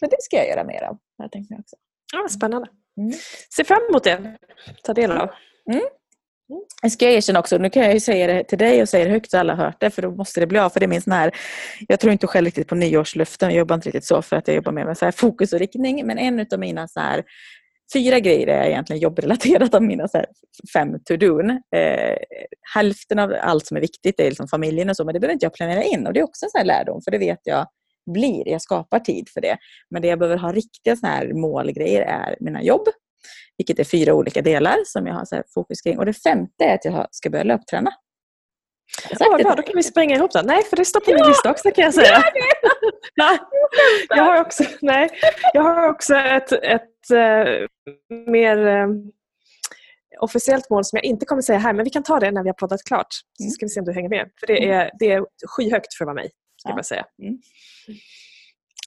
Så 0.00 0.06
det 0.06 0.16
ska 0.22 0.36
jag 0.36 0.48
göra 0.48 0.64
mer 0.64 0.82
av. 0.82 0.98
Jag 1.16 1.32
tänkte 1.32 1.54
också. 1.54 1.76
Ja, 2.12 2.28
spännande. 2.28 2.68
Mm. 2.96 3.12
Se 3.50 3.64
fram 3.64 3.82
emot 3.88 4.04
det. 4.04 4.36
Ta 4.82 4.94
del 4.94 5.12
av. 5.12 5.30
Mm. 5.70 5.82
Jag 6.82 6.92
ska 6.92 7.10
erkänna 7.10 7.38
också, 7.38 7.58
nu 7.58 7.70
kan 7.70 7.82
jag 7.82 7.94
ju 7.94 8.00
säga 8.00 8.26
det 8.26 8.44
till 8.44 8.58
dig 8.58 8.82
och 8.82 8.88
säga 8.88 9.04
det 9.04 9.10
högt 9.10 9.30
så 9.30 9.38
alla 9.38 9.54
har 9.54 9.64
hört 9.64 9.80
det 9.80 9.90
för 9.90 10.02
då 10.02 10.10
måste 10.10 10.40
det 10.40 10.46
bli 10.46 10.58
av. 10.58 10.70
För 10.70 10.80
det 10.80 10.86
är 10.86 10.88
min 10.88 11.02
sån 11.02 11.12
här, 11.12 11.30
jag 11.88 12.00
tror 12.00 12.12
inte 12.12 12.26
själv 12.26 12.44
riktigt 12.44 12.68
på 12.68 12.74
nyårslöften, 12.74 13.50
jag 13.50 13.58
jobbar 13.58 13.74
inte 13.74 13.88
riktigt 13.88 14.04
så 14.04 14.22
för 14.22 14.36
att 14.36 14.48
jag 14.48 14.54
jobbar 14.54 14.72
mer 14.72 14.84
med 14.84 14.98
så 14.98 15.04
här 15.04 15.12
fokus 15.12 15.52
och 15.52 15.58
riktning. 15.58 16.06
Men 16.06 16.18
en 16.18 16.46
av 16.52 16.58
mina 16.58 16.88
så 16.88 17.00
här, 17.00 17.24
fyra 17.92 18.18
grejer 18.18 18.46
är 18.46 18.68
egentligen 18.68 19.02
jobbrelaterat 19.02 19.74
av 19.74 19.82
mina 19.82 20.08
så 20.08 20.18
här, 20.18 20.26
fem 20.72 20.98
to-don. 21.04 21.50
Eh, 21.50 22.16
hälften 22.74 23.18
av 23.18 23.34
allt 23.40 23.66
som 23.66 23.76
är 23.76 23.80
viktigt 23.80 24.20
är 24.20 24.24
liksom 24.24 24.48
familjen 24.48 24.90
och 24.90 24.96
så, 24.96 25.04
men 25.04 25.12
det 25.12 25.20
behöver 25.20 25.32
inte 25.32 25.46
jag 25.46 25.54
planera 25.54 25.82
in. 25.82 26.06
Och 26.06 26.12
det 26.12 26.20
är 26.20 26.24
också 26.24 26.46
en 26.46 26.50
sån 26.50 26.58
här 26.58 26.66
lärdom, 26.66 27.00
för 27.04 27.10
det 27.10 27.18
vet 27.18 27.40
jag 27.42 27.66
blir. 28.12 28.48
Jag 28.48 28.62
skapar 28.62 28.98
tid 28.98 29.28
för 29.28 29.40
det. 29.40 29.56
Men 29.90 30.02
det 30.02 30.08
jag 30.08 30.18
behöver 30.18 30.38
ha 30.38 30.52
riktiga 30.52 30.96
såna 30.96 31.12
här 31.12 31.32
målgrejer 31.32 32.02
är 32.02 32.36
mina 32.40 32.62
jobb 32.62 32.88
vilket 33.58 33.78
är 33.78 33.84
fyra 33.84 34.14
olika 34.14 34.42
delar 34.42 34.76
som 34.86 35.06
jag 35.06 35.14
har 35.14 35.24
så 35.24 35.42
fokus 35.54 35.80
kring. 35.80 35.98
Och 35.98 36.06
det 36.06 36.12
femte 36.12 36.64
är 36.64 36.74
att 36.74 36.84
jag 36.84 37.08
ska 37.10 37.30
börja 37.30 37.44
löpträna. 37.44 37.90
Ja, 39.18 39.38
bra, 39.38 39.54
då 39.54 39.62
kan 39.62 39.76
vi 39.76 39.82
springa 39.82 40.16
ihop 40.16 40.32
då. 40.32 40.40
Nej, 40.44 40.62
för 40.62 40.76
det 40.76 40.84
står 40.84 41.00
på 41.00 41.10
ja! 41.10 41.14
min 41.14 41.26
lista 41.26 41.50
också 41.50 41.70
kan 41.70 41.84
jag 41.84 41.94
säga. 41.94 42.22
Ja, 43.14 43.38
jag, 44.08 44.24
har 44.24 44.40
också, 44.40 44.64
nej, 44.80 45.08
jag 45.52 45.62
har 45.62 45.88
också 45.88 46.14
ett, 46.14 46.52
ett 46.52 47.10
äh, 47.10 47.66
mer 48.26 48.66
äh, 48.66 48.88
officiellt 50.20 50.70
mål 50.70 50.84
som 50.84 50.96
jag 50.96 51.04
inte 51.04 51.26
kommer 51.26 51.42
säga 51.42 51.58
här, 51.58 51.72
men 51.72 51.84
vi 51.84 51.90
kan 51.90 52.02
ta 52.02 52.20
det 52.20 52.30
när 52.30 52.42
vi 52.42 52.48
har 52.48 52.54
poddat 52.54 52.84
klart. 52.84 53.06
Så 53.38 53.44
mm. 53.44 53.50
ska 53.50 53.66
vi 53.66 53.70
se 53.70 53.80
om 53.80 53.86
du 53.86 53.92
hänger 53.92 54.08
med. 54.08 54.30
För 54.40 54.46
det 54.46 54.68
är, 54.70 54.90
det 54.98 55.12
är 55.12 55.24
skyhögt 55.46 55.94
för 55.94 56.14
mig, 56.14 56.30
ska 56.56 56.68
jag 56.68 56.76
bara 56.76 56.82
säga. 56.82 57.04
Mm. 57.22 57.38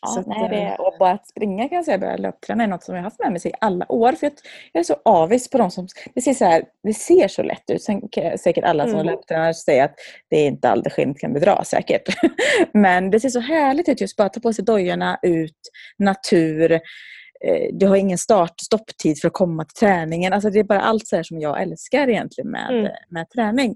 Ja, 0.06 0.24
nej, 0.28 0.50
det, 0.50 0.56
eh, 0.56 0.74
och 0.74 0.94
bara 1.00 1.12
att 1.12 1.28
springa 1.28 1.70
kan 1.70 1.76
jag 1.76 1.86
säga, 1.86 1.98
börja 1.98 2.18
löpträna 2.18 2.64
är 2.64 2.68
något 2.68 2.84
som 2.84 2.96
jag 2.96 3.02
har 3.02 3.04
haft 3.04 3.20
med 3.20 3.32
mig 3.32 3.42
i 3.46 3.52
alla 3.62 3.92
år. 3.92 4.12
För 4.12 4.32
jag 4.72 4.80
är 4.80 4.84
så 4.84 4.96
avis 5.06 5.50
på 5.50 5.58
de 5.58 5.72
som... 5.72 5.88
Det 6.14 6.22
ser 6.22 6.34
så, 6.34 6.46
här, 6.46 6.64
det 6.84 6.94
ser 6.94 7.28
så 7.28 7.44
lätt 7.44 7.70
ut. 7.70 7.82
Sen 7.82 8.02
kan 8.12 8.38
säkert 8.38 8.64
alla 8.64 8.84
som 8.84 8.94
mm. 8.94 9.06
löptränar 9.06 9.54
säga 9.54 9.86
att 9.86 9.96
det 10.30 10.38
är 10.38 10.48
inte 10.48 10.70
allt 10.70 10.92
skinnet 10.92 11.20
kan 11.20 11.34
bedra 11.34 11.64
säkert. 11.64 12.02
Men 12.74 13.12
det 13.12 13.20
ser 13.20 13.30
så 13.30 13.40
härligt 13.40 13.90
ut 13.90 14.02
just 14.02 14.16
bara 14.16 14.26
att 14.26 14.34
ta 14.34 14.40
på 14.40 14.54
sig 14.54 14.66
dojorna, 14.66 15.20
ut, 15.22 15.60
natur. 15.98 16.72
Eh, 16.72 17.70
du 17.74 17.88
har 17.88 17.96
ingen 17.96 18.18
start 18.18 18.60
stopptid 18.60 19.22
för 19.22 19.28
att 19.28 19.34
komma 19.34 19.66
till 19.66 19.76
träningen. 19.76 20.34
Alltså 20.34 20.50
det 20.50 20.60
är 20.60 20.64
bara 20.64 20.82
allt 20.82 21.08
så 21.08 21.24
som 21.24 21.40
jag 21.40 21.62
älskar 21.62 22.08
egentligen 22.08 22.52
med, 22.52 22.70
mm. 22.70 22.92
med 23.10 23.30
träning. 23.30 23.76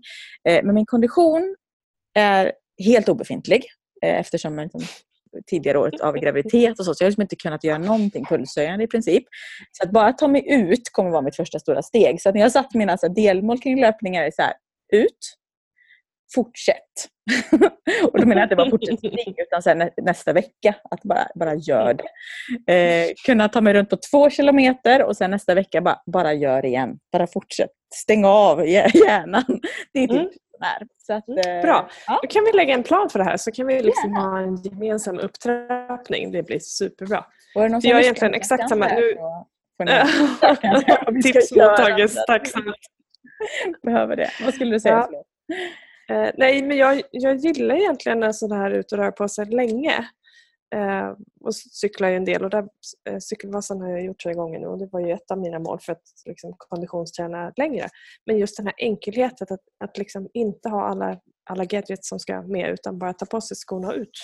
Eh, 0.50 0.63
men 0.63 0.75
min 0.75 0.86
kondition 0.86 1.55
är 2.13 2.51
helt 2.86 3.09
obefintlig 3.09 3.63
eftersom 4.01 4.57
jag 4.57 4.65
liksom 4.65 4.81
tidigare 5.48 5.77
året 5.77 6.01
av 6.01 6.15
graviditet 6.17 6.79
och 6.79 6.86
så. 6.86 6.93
Så 6.93 7.03
jag 7.03 7.05
har 7.05 7.09
liksom 7.09 7.21
inte 7.21 7.36
kunnat 7.36 7.63
göra 7.63 7.77
någonting 7.77 8.25
pulshöjande 8.25 8.83
i 8.83 8.88
princip. 8.88 9.24
Så 9.71 9.83
att 9.83 9.91
bara 9.91 10.13
ta 10.13 10.27
mig 10.27 10.43
ut 10.48 10.89
kommer 10.91 11.09
vara 11.09 11.21
mitt 11.21 11.36
första 11.36 11.59
stora 11.59 11.81
steg. 11.81 12.21
Så 12.21 12.29
att 12.29 12.36
när 12.36 12.41
jag 12.41 12.51
satt 12.51 12.74
mina 12.74 12.98
så 12.98 13.07
här, 13.07 13.15
delmål 13.15 13.59
kring 13.59 13.81
löpningar 13.81 14.24
är 14.24 14.31
så 14.31 14.41
här, 14.41 14.53
ut, 14.93 15.36
fortsätt. 16.36 16.75
och 18.12 18.19
då 18.21 18.27
menar 18.27 18.41
jag 18.41 18.45
inte 18.45 18.55
bara 18.55 18.69
fortsätt 18.69 19.00
spring 19.00 19.36
utan 19.38 19.62
sen 19.63 19.89
nästa 20.01 20.33
vecka 20.33 20.75
att 20.91 21.03
bara, 21.03 21.27
bara 21.36 21.55
gör 21.55 21.93
det. 21.93 22.74
Eh, 22.74 23.13
kunna 23.25 23.50
ta 23.50 23.62
mig 23.62 23.74
runt 23.74 23.89
på 23.89 23.98
två 24.12 24.29
kilometer 24.29 25.03
och 25.03 25.17
sen 25.17 25.31
nästa 25.31 25.55
vecka 25.55 25.81
bara, 25.81 26.01
bara 26.05 26.33
gör 26.33 26.65
igen. 26.65 27.00
Bara 27.12 27.27
fortsätt. 27.27 27.69
Stäng 27.95 28.25
av 28.25 28.67
hjärnan. 28.67 29.59
Det 29.93 30.00
är 30.00 30.07
typ 30.07 30.17
mm 30.19 30.29
är. 30.62 30.88
Så 30.98 31.13
att, 31.13 31.28
mm, 31.28 31.62
Bra, 31.62 31.78
eh, 31.78 31.86
ja. 32.08 32.20
då 32.22 32.28
kan 32.28 32.44
vi 32.44 32.51
lägga 32.51 32.74
en 32.74 32.84
plan 32.84 33.10
för 33.10 33.20
det 33.20 33.25
här 33.25 33.38
så 33.38 33.51
kan 33.51 33.68
vi 33.68 33.84
liksom 33.84 34.12
yeah. 34.12 34.24
ha 34.24 34.39
en 34.39 34.56
gemensam 34.56 35.20
upptrappning. 35.20 36.32
Det 36.32 36.44
blir 36.44 36.60
superbra. 36.60 37.25
Och 37.56 37.66
är 37.66 37.70
det 37.70 37.88
jag 37.88 37.98
är 37.98 38.04
egentligen 38.04 38.34
exakt 38.34 38.70
samma. 38.70 38.88
Nu... 38.88 39.18
Tips 41.24 41.51
mottages 41.51 42.25
tacksamt. 42.25 42.75
Behöver 43.84 44.16
det. 44.16 44.30
Vad 44.44 44.54
skulle 44.54 44.72
du 44.72 44.80
säga? 44.80 45.08
Ja. 45.12 45.24
Uh, 46.12 46.32
nej, 46.38 46.63
men 46.63 46.78
jag, 46.78 47.01
jag 47.12 47.36
gillar 47.36 47.75
egentligen 47.75 48.20
när 48.20 48.32
sådana 48.32 48.62
här 48.63 48.72
ut 48.72 48.92
och 48.92 48.98
röra 48.98 49.12
på 49.12 49.28
sig 49.28 49.46
länge. 49.46 50.10
Eh, 50.76 51.14
och 51.40 51.56
cyklar 51.56 52.10
ju 52.10 52.16
en 52.16 52.26
del 52.26 52.44
och 52.44 52.50
där, 52.50 52.68
eh, 53.10 53.18
Cykelvasan 53.20 53.82
har 53.82 53.90
jag 53.90 54.04
gjort 54.04 54.24
tre 54.24 54.34
gånger 54.34 54.60
nu 54.60 54.68
och 54.68 54.78
det 54.78 54.90
var 54.92 55.00
ju 55.00 55.12
ett 55.12 55.32
av 55.32 55.40
mina 55.40 55.60
mål 55.60 55.80
för 55.80 55.92
att 55.92 56.04
liksom, 56.26 56.54
konditionsträna 56.58 57.54
längre. 57.58 57.88
Men 58.26 58.38
just 58.38 58.58
den 58.58 58.66
här 58.66 58.76
enkelheten 58.78 59.48
att, 59.50 59.60
att 59.84 59.98
liksom 59.98 60.30
inte 60.34 60.70
ha 60.70 60.84
alla, 60.84 61.20
alla 61.44 61.66
gadgets 61.66 62.10
som 62.10 62.20
ska 62.20 62.42
med 62.42 62.70
utan 62.70 63.00
bara 63.00 63.14
ta 63.14 63.26
på 63.26 63.42
sig 63.42 63.58
skorna 63.58 63.88
och 63.88 63.96
ut. 63.96 64.20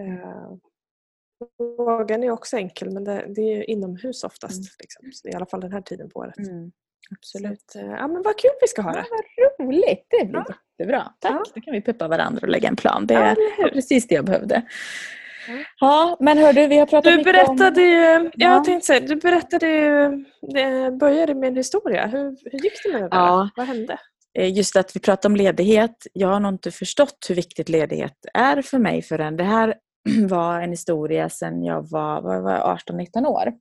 Mm. 0.00 0.18
Eh, 0.18 0.52
Vågen 1.58 2.24
är 2.24 2.30
också 2.30 2.56
enkel 2.56 2.90
men 2.90 3.04
det, 3.04 3.26
det 3.34 3.42
är 3.42 3.70
inomhus 3.70 4.24
oftast. 4.24 4.58
Mm. 4.58 4.68
Liksom, 4.78 5.30
I 5.30 5.34
alla 5.34 5.46
fall 5.46 5.60
den 5.60 5.72
här 5.72 5.80
tiden 5.82 6.10
på 6.10 6.20
året. 6.20 6.38
Mm. 6.38 6.72
Absolut. 7.10 7.64
Så, 7.66 7.78
eh, 7.78 7.84
ja, 7.84 8.08
men 8.08 8.22
vad 8.22 8.38
kul 8.38 8.50
vi 8.60 8.68
ska 8.68 8.82
ha 8.82 8.92
det. 8.92 9.04
Ja, 9.10 9.50
vad 9.58 9.68
roligt. 9.68 10.06
Det 10.10 10.24
blir 10.24 10.44
ja. 10.48 10.54
jättebra. 10.78 11.12
Tack. 11.18 11.32
Ja. 11.32 11.42
Då 11.54 11.60
kan 11.60 11.72
vi 11.74 11.80
peppa 11.80 12.08
varandra 12.08 12.40
och 12.42 12.48
lägga 12.48 12.68
en 12.68 12.76
plan. 12.76 13.06
Det 13.06 13.14
är 13.14 13.36
ja, 13.58 13.68
precis 13.72 14.08
det 14.08 14.14
jag 14.14 14.24
behövde. 14.24 14.62
Ja, 15.80 16.16
men 16.20 16.38
hör 16.38 16.52
du, 16.52 16.66
vi 16.66 16.78
har 16.78 16.86
pratat 16.86 17.16
du 17.18 17.22
berättade 17.22 18.16
om... 18.16 18.24
Ju, 18.24 18.30
jag 18.34 18.64
tänkte 18.64 18.86
säga, 18.86 19.00
du 19.00 19.16
berättade 19.16 19.68
ju, 19.68 20.24
det 20.54 20.92
började 21.00 21.34
med 21.34 21.48
en 21.48 21.56
historia. 21.56 22.06
Hur, 22.06 22.36
hur 22.52 22.58
gick 22.58 22.82
det 22.84 22.92
med 22.92 23.02
det? 23.02 23.08
Ja. 23.10 23.48
Vad 23.56 23.66
hände? 23.66 23.98
Eh, 24.38 24.52
just 24.52 24.76
att 24.76 24.96
vi 24.96 25.00
pratar 25.00 25.28
om 25.28 25.36
ledighet. 25.36 26.06
Jag 26.12 26.28
har 26.28 26.40
nog 26.40 26.52
inte 26.52 26.70
förstått 26.70 27.26
hur 27.28 27.34
viktigt 27.34 27.68
ledighet 27.68 28.16
är 28.34 28.62
för 28.62 28.78
mig 28.78 29.02
förrän 29.02 29.36
det 29.36 29.44
här 29.44 29.74
var 30.28 30.60
en 30.60 30.70
historia 30.70 31.28
sedan 31.28 31.64
jag 31.64 31.90
var, 31.90 32.22
var 32.22 32.78
18-19 32.88 33.26
år. 33.26 33.52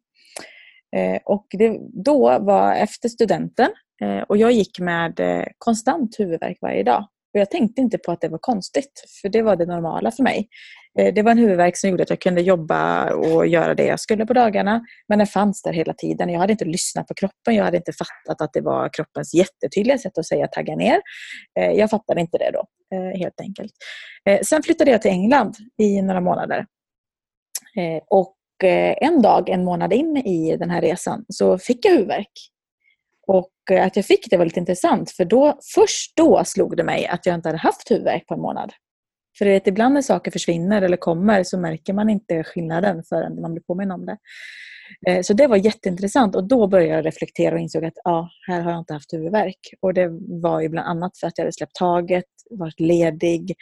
Eh, 0.96 1.20
och 1.26 1.46
det, 1.50 1.80
då 2.06 2.40
var 2.40 2.76
efter 2.76 3.10
studenten 3.10 3.70
eh, 4.04 4.20
och 4.20 4.38
jag 4.38 4.52
gick 4.52 4.80
med 4.80 5.20
eh, 5.20 5.46
konstant 5.58 6.20
huvudvärk 6.20 6.58
varje 6.62 6.84
dag. 6.84 7.08
Och 7.34 7.40
jag 7.40 7.52
tänkte 7.52 7.82
inte 7.82 7.98
på 7.98 8.12
att 8.12 8.22
det 8.22 8.30
var 8.30 8.38
konstigt, 8.38 8.92
för 9.22 9.30
det 9.30 9.42
var 9.42 9.56
det 9.56 9.66
normala 9.66 10.12
för 10.12 10.24
mig. 10.24 10.48
Det 10.94 11.22
var 11.22 11.32
en 11.32 11.38
huvudvärk 11.38 11.78
som 11.78 11.90
gjorde 11.90 12.04
att 12.04 12.10
jag 12.10 12.20
kunde 12.20 12.42
jobba 12.42 13.14
och 13.14 13.48
göra 13.48 13.74
det 13.74 13.86
jag 13.86 14.00
skulle 14.00 14.26
på 14.26 14.34
dagarna. 14.34 14.82
Men 15.08 15.18
den 15.20 15.28
fanns 15.28 15.62
där 15.62 15.74
hela 15.74 15.94
tiden. 15.94 16.30
Jag 16.30 16.40
hade 16.40 16.52
inte 16.52 16.66
lyssnat 16.66 17.08
på 17.08 17.14
kroppen. 17.14 17.56
Jag 17.56 17.64
hade 17.64 17.78
inte 17.78 17.92
fattat 17.94 18.42
att 18.42 18.54
det 18.54 18.62
var 18.62 18.90
kroppens 18.94 19.34
jättetydliga 19.34 19.98
sätt 19.98 20.18
att 20.18 20.26
säga 20.26 20.48
tagga 20.48 20.76
ner. 20.76 21.02
Jag 21.54 21.90
fattade 21.90 22.22
inte 22.22 22.38
det 22.38 22.52
då, 22.52 22.66
helt 23.18 23.42
enkelt. 23.42 23.72
Sen 24.44 24.64
flyttade 24.64 24.92
jag 24.92 25.02
till 25.02 25.12
England 25.12 25.56
i 25.82 26.02
några 26.02 26.22
månader. 26.22 26.66
Och 28.10 28.36
Eh, 28.64 28.96
en 29.02 29.22
dag, 29.22 29.50
en 29.50 29.64
månad 29.64 29.94
in 29.94 30.18
i 30.18 30.58
den 30.58 30.70
här 30.70 30.82
resan, 30.82 31.26
så 31.30 31.58
fick 31.58 31.86
jag 31.86 31.92
huvudvärk. 31.92 32.32
Och 33.28 33.52
eh, 33.72 33.86
att 33.86 33.96
jag 33.96 34.06
fick 34.06 34.30
det 34.30 34.38
var 34.38 34.46
lite 34.46 34.60
intressant, 34.60 35.12
för 35.12 35.26
då, 35.26 35.60
först 35.76 36.16
då 36.16 36.44
slog 36.46 36.78
det 36.78 36.84
mig 36.84 37.08
att 37.08 37.26
jag 37.26 37.36
inte 37.36 37.50
hade 37.50 37.60
haft 37.60 37.92
huvudvärk 37.92 38.28
på 38.28 38.34
en 38.34 38.42
månad. 38.42 38.74
För 39.38 39.46
det 39.46 39.68
ibland 39.68 39.94
när 39.94 40.02
saker 40.02 40.32
försvinner 40.32 40.82
eller 40.82 40.98
kommer 40.98 41.44
så 41.44 41.60
märker 41.60 41.94
man 41.94 42.10
inte 42.10 42.44
skillnaden 42.44 43.04
förrän 43.10 43.42
man 43.42 43.54
blir 43.54 43.64
påminn 43.64 43.92
om 43.92 44.06
det. 44.06 44.18
Eh, 45.08 45.22
så 45.22 45.34
det 45.34 45.48
var 45.48 45.58
jätteintressant 45.58 46.36
och 46.36 46.48
då 46.48 46.68
började 46.68 46.96
jag 46.96 47.06
reflektera 47.06 47.56
och 47.56 47.62
insåg 47.62 47.86
att 47.86 47.94
ja, 48.04 48.30
här 48.48 48.62
har 48.62 48.72
jag 48.72 48.80
inte 48.80 48.94
haft 48.94 49.14
huvudvärk. 49.14 49.60
Och 49.80 49.94
det 49.94 50.10
var 50.42 50.62
ju 50.62 50.70
bland 50.70 50.88
annat 50.88 51.18
för 51.18 51.28
att 51.28 51.38
jag 51.38 51.46
hade 51.46 51.54
släppt 51.54 51.76
taget, 51.76 52.26
varit 52.50 52.80
ledig, 52.80 53.56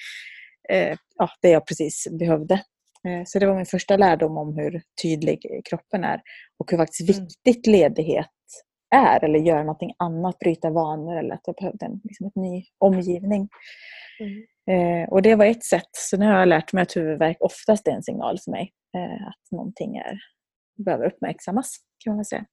ja, 1.17 1.29
det 1.41 1.49
jag 1.49 1.67
precis 1.67 2.07
behövde. 2.19 2.61
Eh, 3.07 3.23
så 3.25 3.39
det 3.39 3.45
var 3.45 3.55
min 3.55 3.65
första 3.65 3.97
lärdom 3.97 4.37
om 4.37 4.55
hur 4.55 4.81
tydlig 5.01 5.61
kroppen 5.69 6.03
är 6.03 6.21
och 6.57 6.71
hur 6.71 6.77
faktiskt 6.77 7.09
mm. 7.09 7.23
viktigt 7.23 7.67
ledighet 7.67 8.27
är 8.95 9.23
eller 9.23 9.39
göra 9.39 9.63
någonting 9.63 9.93
annat, 9.97 10.39
bryta 10.39 10.69
vanor 10.69 11.17
eller 11.17 11.33
att 11.33 11.41
jag 11.43 11.55
behövde 11.55 11.85
en 11.85 12.01
liksom 12.03 12.31
ny 12.35 12.63
omgivning. 12.77 13.49
Mm. 14.19 15.03
Eh, 15.03 15.09
och 15.09 15.21
det 15.21 15.35
var 15.35 15.45
ett 15.45 15.63
sätt. 15.63 15.89
Så 15.91 16.17
nu 16.17 16.25
har 16.25 16.39
jag 16.39 16.47
lärt 16.47 16.73
mig 16.73 16.81
att 16.81 16.95
huvudvärk 16.95 17.37
oftast 17.39 17.87
är 17.87 17.91
en 17.91 18.03
signal 18.03 18.39
för 18.43 18.51
mig. 18.51 18.71
Eh, 18.97 19.27
att 19.27 19.51
någonting 19.51 19.97
är, 19.97 20.19
behöver 20.85 21.05
uppmärksammas 21.05 21.77
kan 22.03 22.15
man 22.15 22.25
säga. 22.25 22.45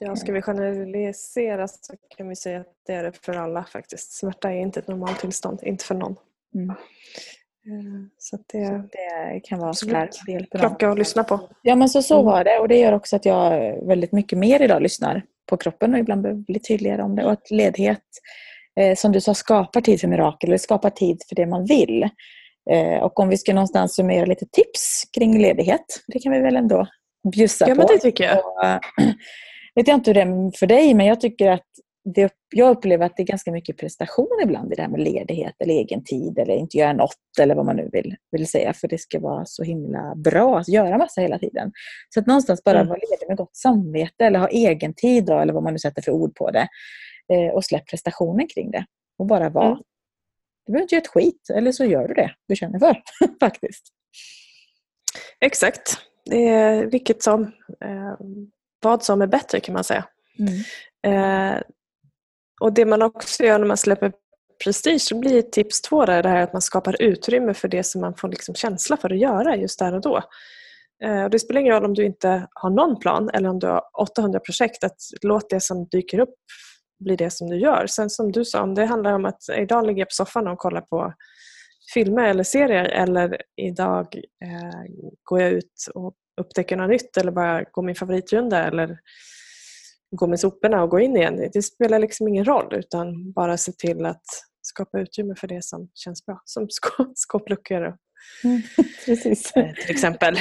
Ja, 0.00 0.16
ska 0.16 0.32
vi 0.32 0.42
generalisera 0.42 1.68
så 1.68 1.94
kan 2.16 2.28
vi 2.28 2.36
säga 2.36 2.60
att 2.60 2.72
det 2.86 2.92
är 2.92 3.02
det 3.02 3.12
för 3.12 3.32
alla 3.32 3.64
faktiskt. 3.64 4.12
Smärta 4.12 4.52
är 4.52 4.60
inte 4.60 4.80
ett 4.80 4.88
normaltillstånd, 4.88 5.60
inte 5.62 5.84
för 5.84 5.94
någon. 5.94 6.16
Mm. 6.54 6.76
Eh, 7.66 8.06
så 8.18 8.36
det, 8.36 8.66
så 8.66 8.72
det 8.72 9.40
kan 9.40 9.58
vara 9.58 9.68
absolut 9.68 10.50
klocka 10.50 10.90
att 10.90 10.98
lyssna 10.98 11.24
på. 11.24 11.48
Ja 11.62 11.76
men 11.76 11.88
så, 11.88 12.02
så 12.02 12.14
mm. 12.14 12.26
var 12.26 12.44
det 12.44 12.58
och 12.58 12.68
det 12.68 12.78
gör 12.78 12.92
också 12.92 13.16
att 13.16 13.24
jag 13.24 13.76
väldigt 13.86 14.12
mycket 14.12 14.38
mer 14.38 14.62
idag 14.62 14.82
lyssnar 14.82 15.22
på 15.46 15.56
kroppen 15.56 15.94
och 15.94 16.00
ibland 16.00 16.22
behöver 16.22 16.42
bli 16.42 16.60
tydligare 16.60 17.02
om 17.02 17.16
det. 17.16 17.24
Och 17.24 17.32
att 17.32 17.50
ledighet, 17.50 18.02
eh, 18.80 18.94
som 18.94 19.12
du 19.12 19.20
sa, 19.20 19.34
skapar 19.34 19.80
tid 19.80 20.00
för 20.00 20.08
mirakel 20.08 20.50
eller 20.50 20.58
skapar 20.58 20.90
tid 20.90 21.22
för 21.28 21.36
det 21.36 21.46
man 21.46 21.64
vill. 21.64 22.08
Eh, 22.70 23.02
och 23.02 23.20
om 23.20 23.28
vi 23.28 23.36
ska 23.36 23.54
någonstans 23.54 23.94
summera 23.94 24.24
lite 24.24 24.46
tips 24.52 25.02
kring 25.18 25.42
ledighet, 25.42 25.84
det 26.06 26.18
kan 26.18 26.32
vi 26.32 26.40
väl 26.40 26.56
ändå 26.56 26.86
bjussa 27.32 27.64
på. 27.64 27.70
Ja 27.70 27.74
men 27.74 27.86
det 27.86 27.98
tycker 27.98 28.24
jag. 28.24 28.46
Och, 28.46 28.64
äh, 28.64 28.78
vet 29.74 29.88
jag 29.88 29.94
inte 29.94 30.10
hur 30.10 30.14
det 30.14 30.20
är 30.20 30.58
för 30.58 30.66
dig 30.66 30.94
men 30.94 31.06
jag 31.06 31.20
tycker 31.20 31.50
att 31.50 31.66
det, 32.14 32.32
jag 32.54 32.70
upplever 32.70 33.06
att 33.06 33.16
det 33.16 33.22
är 33.22 33.26
ganska 33.26 33.52
mycket 33.52 33.76
prestation 33.76 34.40
ibland 34.42 34.72
i 34.72 34.76
det 34.76 34.82
här 34.82 34.88
med 34.88 35.00
ledighet 35.00 35.54
eller 35.58 35.74
egen 35.74 36.04
tid 36.04 36.38
eller 36.38 36.54
inte 36.54 36.78
göra 36.78 36.92
något 36.92 37.38
eller 37.40 37.54
vad 37.54 37.66
man 37.66 37.76
nu 37.76 37.88
vill, 37.92 38.16
vill 38.30 38.46
säga 38.46 38.72
för 38.72 38.88
det 38.88 38.98
ska 38.98 39.20
vara 39.20 39.44
så 39.46 39.62
himla 39.62 40.14
bra 40.16 40.58
att 40.58 40.68
göra 40.68 40.98
massa 40.98 41.20
hela 41.20 41.38
tiden. 41.38 41.72
Så 42.14 42.20
att 42.20 42.26
någonstans 42.26 42.64
bara 42.64 42.78
mm. 42.78 42.88
vara 42.88 42.98
ledig 42.98 43.28
med 43.28 43.36
gott 43.36 43.56
samvete 43.56 44.24
eller 44.24 44.38
ha 44.38 44.48
egen 44.48 44.94
tid 44.94 45.24
då, 45.24 45.38
eller 45.38 45.52
vad 45.52 45.62
man 45.62 45.72
nu 45.72 45.78
sätter 45.78 46.02
för 46.02 46.12
ord 46.12 46.34
på 46.34 46.50
det 46.50 46.68
eh, 47.32 47.54
och 47.54 47.64
släpp 47.64 47.86
prestationen 47.86 48.46
kring 48.54 48.70
det 48.70 48.84
och 49.18 49.26
bara 49.26 49.50
vara. 49.50 49.66
Mm. 49.66 49.78
Du 50.66 50.72
behöver 50.72 50.82
inte 50.82 50.94
göra 50.94 51.02
ett 51.02 51.08
skit 51.08 51.50
eller 51.54 51.72
så 51.72 51.84
gör 51.84 52.08
du 52.08 52.14
det 52.14 52.30
du 52.48 52.56
känner 52.56 52.78
för 52.78 53.02
faktiskt. 53.40 53.86
Exakt. 55.40 55.96
Det 56.24 56.48
är 56.48 56.86
vilket 56.86 57.22
som, 57.22 57.42
eh, 57.84 58.16
vad 58.82 59.02
som 59.02 59.22
är 59.22 59.26
bättre 59.26 59.60
kan 59.60 59.72
man 59.72 59.84
säga. 59.84 60.04
Mm. 60.38 60.54
Eh, 61.06 61.62
och 62.60 62.72
det 62.72 62.84
man 62.84 63.02
också 63.02 63.44
gör 63.44 63.58
när 63.58 63.66
man 63.66 63.76
släpper 63.76 64.12
prestige, 64.64 65.02
så 65.02 65.18
blir 65.18 65.42
tips 65.42 65.82
två 65.82 66.04
där 66.04 66.22
det 66.22 66.28
här 66.28 66.42
att 66.42 66.52
man 66.52 66.62
skapar 66.62 67.02
utrymme 67.02 67.54
för 67.54 67.68
det 67.68 67.82
som 67.82 68.00
man 68.00 68.14
får 68.14 68.28
liksom 68.28 68.54
känsla 68.54 68.96
för 68.96 69.12
att 69.12 69.18
göra 69.18 69.56
just 69.56 69.78
där 69.78 69.94
och 69.94 70.00
då. 70.00 70.22
Eh, 71.04 71.24
och 71.24 71.30
det 71.30 71.38
spelar 71.38 71.60
ingen 71.60 71.74
roll 71.74 71.84
om 71.84 71.94
du 71.94 72.04
inte 72.04 72.46
har 72.52 72.70
någon 72.70 73.00
plan 73.00 73.30
eller 73.32 73.48
om 73.48 73.58
du 73.58 73.66
har 73.66 73.82
800 74.00 74.40
projekt, 74.40 74.84
att 74.84 74.96
låt 75.22 75.50
det 75.50 75.60
som 75.60 75.86
dyker 75.86 76.18
upp 76.18 76.34
bli 77.04 77.16
det 77.16 77.30
som 77.30 77.50
du 77.50 77.56
gör. 77.56 77.86
Sen 77.86 78.10
som 78.10 78.32
du 78.32 78.44
sa, 78.44 78.62
om 78.62 78.74
det 78.74 78.84
handlar 78.84 79.12
om 79.12 79.24
att 79.24 79.42
idag 79.58 79.86
ligger 79.86 80.00
jag 80.00 80.08
på 80.08 80.14
soffan 80.14 80.48
och 80.48 80.58
kollar 80.58 80.80
på 80.80 81.12
filmer 81.94 82.28
eller 82.28 82.44
serier 82.44 82.84
eller 82.84 83.36
idag 83.56 84.14
eh, 84.44 84.92
går 85.24 85.40
jag 85.40 85.50
ut 85.50 85.88
och 85.94 86.14
upptäcker 86.40 86.76
något 86.76 86.90
nytt 86.90 87.16
eller 87.16 87.32
bara 87.32 87.62
går 87.62 87.82
min 87.82 87.94
favoritrunda 87.94 88.64
eller 88.64 88.98
gå 90.10 90.26
med 90.26 90.40
soporna 90.40 90.82
och 90.82 90.90
gå 90.90 91.00
in 91.00 91.16
igen. 91.16 91.50
Det 91.52 91.62
spelar 91.62 91.98
liksom 91.98 92.28
ingen 92.28 92.44
roll 92.44 92.74
utan 92.74 93.32
bara 93.32 93.56
se 93.56 93.72
till 93.72 94.06
att 94.06 94.24
skapa 94.62 95.00
utrymme 95.00 95.34
för 95.38 95.48
det 95.48 95.64
som 95.64 95.90
känns 95.94 96.26
bra. 96.26 96.40
Som 96.44 96.68
skåpluckor 97.14 97.82
och 97.82 97.96
Mm, 98.44 98.62
precis. 99.06 99.52
till 99.52 99.90
exempel. 99.90 100.36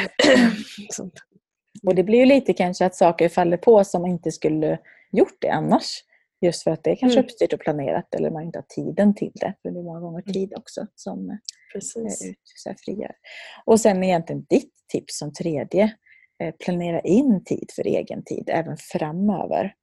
och 1.87 1.95
det 1.95 2.03
blir 2.03 2.19
ju 2.19 2.25
lite 2.25 2.53
kanske 2.53 2.85
att 2.85 2.95
saker 2.95 3.29
faller 3.29 3.57
på 3.57 3.83
som 3.83 4.05
inte 4.05 4.31
skulle 4.31 4.79
gjort 5.11 5.37
det 5.41 5.49
annars. 5.49 6.03
Just 6.41 6.63
för 6.63 6.71
att 6.71 6.83
det 6.83 6.91
är 6.91 6.95
kanske 6.95 7.19
mm. 7.19 7.25
uppstyrt 7.25 7.53
och 7.53 7.59
planerat 7.59 8.15
eller 8.15 8.31
man 8.31 8.43
inte 8.43 8.59
har 8.59 8.65
tiden 8.75 9.15
till 9.15 9.31
det. 9.35 9.53
För 9.61 9.71
det 9.71 9.79
är 9.79 9.83
många 9.83 9.99
gånger 9.99 10.21
mm. 10.21 10.33
tid 10.33 10.53
också 10.57 10.87
som 10.95 11.39
Precis. 11.73 12.25
Ut, 12.25 12.41
så 12.43 12.69
här, 12.69 12.77
frigör. 12.85 13.11
Och 13.65 13.79
sen 13.79 14.03
egentligen 14.03 14.45
ditt 14.49 14.73
tips 14.91 15.17
som 15.17 15.33
tredje. 15.33 15.95
Planera 16.65 16.99
in 16.99 17.43
tid 17.43 17.69
för 17.75 17.87
egen 17.87 18.23
tid 18.23 18.49
även 18.53 18.77
framöver 18.77 19.73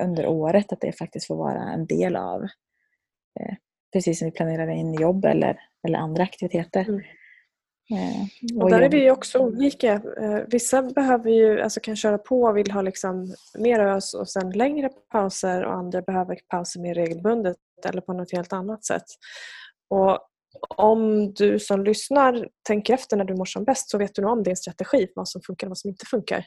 under 0.00 0.26
året. 0.26 0.72
Att 0.72 0.80
det 0.80 0.98
faktiskt 0.98 1.26
får 1.26 1.36
vara 1.36 1.62
en 1.62 1.86
del 1.86 2.16
av 2.16 2.46
precis 3.92 4.18
som 4.18 4.26
vi 4.26 4.32
planerar 4.32 4.68
in 4.68 4.94
jobb 4.94 5.24
eller, 5.24 5.60
eller 5.88 5.98
andra 5.98 6.22
aktiviteter. 6.22 6.88
Mm. 6.88 7.02
Eh, 7.90 8.62
och 8.62 8.70
där 8.70 8.80
är 8.80 8.88
vi 8.88 9.10
också 9.10 9.38
olika. 9.38 9.92
Eh, 10.20 10.40
vissa 10.46 10.82
behöver 10.82 11.30
ju, 11.30 11.60
alltså 11.60 11.80
kan 11.80 11.96
köra 11.96 12.18
på 12.18 12.42
och 12.42 12.56
vill 12.56 12.70
ha 12.70 12.82
liksom 12.82 13.34
mer 13.58 13.80
ös 13.80 14.14
och 14.14 14.28
sen 14.28 14.50
längre 14.50 14.88
pauser 15.12 15.64
och 15.64 15.74
andra 15.74 16.02
behöver 16.02 16.38
pauser 16.48 16.80
mer 16.80 16.94
regelbundet 16.94 17.56
eller 17.86 18.00
på 18.00 18.12
något 18.12 18.32
helt 18.32 18.52
annat 18.52 18.84
sätt. 18.84 19.04
Och 19.90 20.18
om 20.68 21.32
du 21.32 21.58
som 21.58 21.84
lyssnar 21.84 22.48
tänker 22.62 22.94
efter 22.94 23.16
när 23.16 23.24
du 23.24 23.34
mår 23.34 23.44
som 23.44 23.64
bäst 23.64 23.90
så 23.90 23.98
vet 23.98 24.14
du 24.14 24.22
nog 24.22 24.32
om 24.32 24.42
din 24.42 24.56
strategi, 24.56 25.08
vad 25.14 25.28
som 25.28 25.42
funkar 25.42 25.66
och 25.66 25.70
vad 25.70 25.78
som 25.78 25.90
inte 25.90 26.06
funkar. 26.06 26.38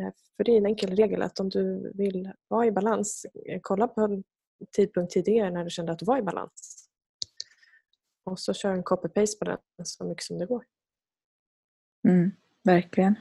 Eh, 0.00 0.12
för 0.36 0.44
det 0.44 0.52
är 0.52 0.56
en 0.56 0.66
enkel 0.66 0.96
regel 0.96 1.22
att 1.22 1.40
om 1.40 1.48
du 1.48 1.92
vill 1.94 2.32
vara 2.48 2.66
i 2.66 2.72
balans, 2.72 3.26
eh, 3.48 3.60
kolla 3.62 3.88
på 3.88 4.00
en 4.00 4.24
tidpunkt 4.76 5.12
tidigare 5.12 5.50
när 5.50 5.64
du 5.64 5.70
kände 5.70 5.92
att 5.92 5.98
du 5.98 6.04
var 6.04 6.18
i 6.18 6.22
balans. 6.22 6.88
Och 8.24 8.38
så 8.38 8.54
kör 8.54 8.72
en 8.72 8.84
copy-paste 8.84 9.38
på 9.38 9.44
den 9.44 9.58
så 9.84 10.04
mycket 10.04 10.24
som 10.24 10.38
det 10.38 10.46
går. 10.46 10.64
Mm, 12.08 12.32
verkligen. 12.64 13.14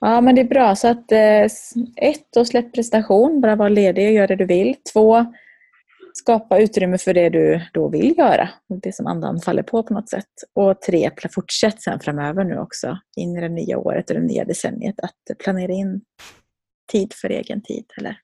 Ja 0.00 0.20
men 0.20 0.34
det 0.34 0.40
är 0.40 0.48
bra. 0.48 0.76
Så 0.76 0.88
att 0.88 1.12
eh, 1.12 1.44
ett, 1.96 2.26
då 2.30 2.44
släpp 2.44 2.74
prestation. 2.74 3.40
Bara 3.40 3.56
var 3.56 3.70
ledig 3.70 4.06
och 4.06 4.12
gör 4.12 4.28
det 4.28 4.36
du 4.36 4.44
vill. 4.44 4.74
Två, 4.92 5.34
skapa 6.20 6.58
utrymme 6.58 6.98
för 6.98 7.14
det 7.14 7.28
du 7.28 7.60
då 7.72 7.88
vill 7.88 8.18
göra. 8.18 8.48
Det 8.82 8.94
som 8.94 9.06
andan 9.06 9.40
faller 9.40 9.62
på 9.62 9.82
på 9.82 9.94
något 9.94 10.10
sätt. 10.10 10.30
Och 10.54 10.80
tre, 10.80 11.10
fortsätt 11.34 11.82
sen 11.82 12.00
framöver 12.00 12.44
nu 12.44 12.58
också 12.58 12.98
in 13.16 13.36
i 13.36 13.40
det 13.40 13.48
nya 13.48 13.78
året 13.78 14.10
och 14.10 14.16
det 14.16 14.22
nya 14.22 14.44
decenniet 14.44 15.00
att 15.00 15.38
planera 15.38 15.72
in 15.72 16.00
tid 16.92 17.12
för 17.14 17.28
egen 17.28 17.62
tid. 17.62 17.84
Eller 17.98 18.18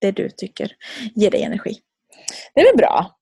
det 0.00 0.10
du 0.10 0.30
tycker 0.30 0.72
ger 1.14 1.30
dig 1.30 1.42
energi. 1.42 1.78
Det 2.54 2.60
är 2.60 2.64
väl 2.64 2.76
bra. 2.76 3.18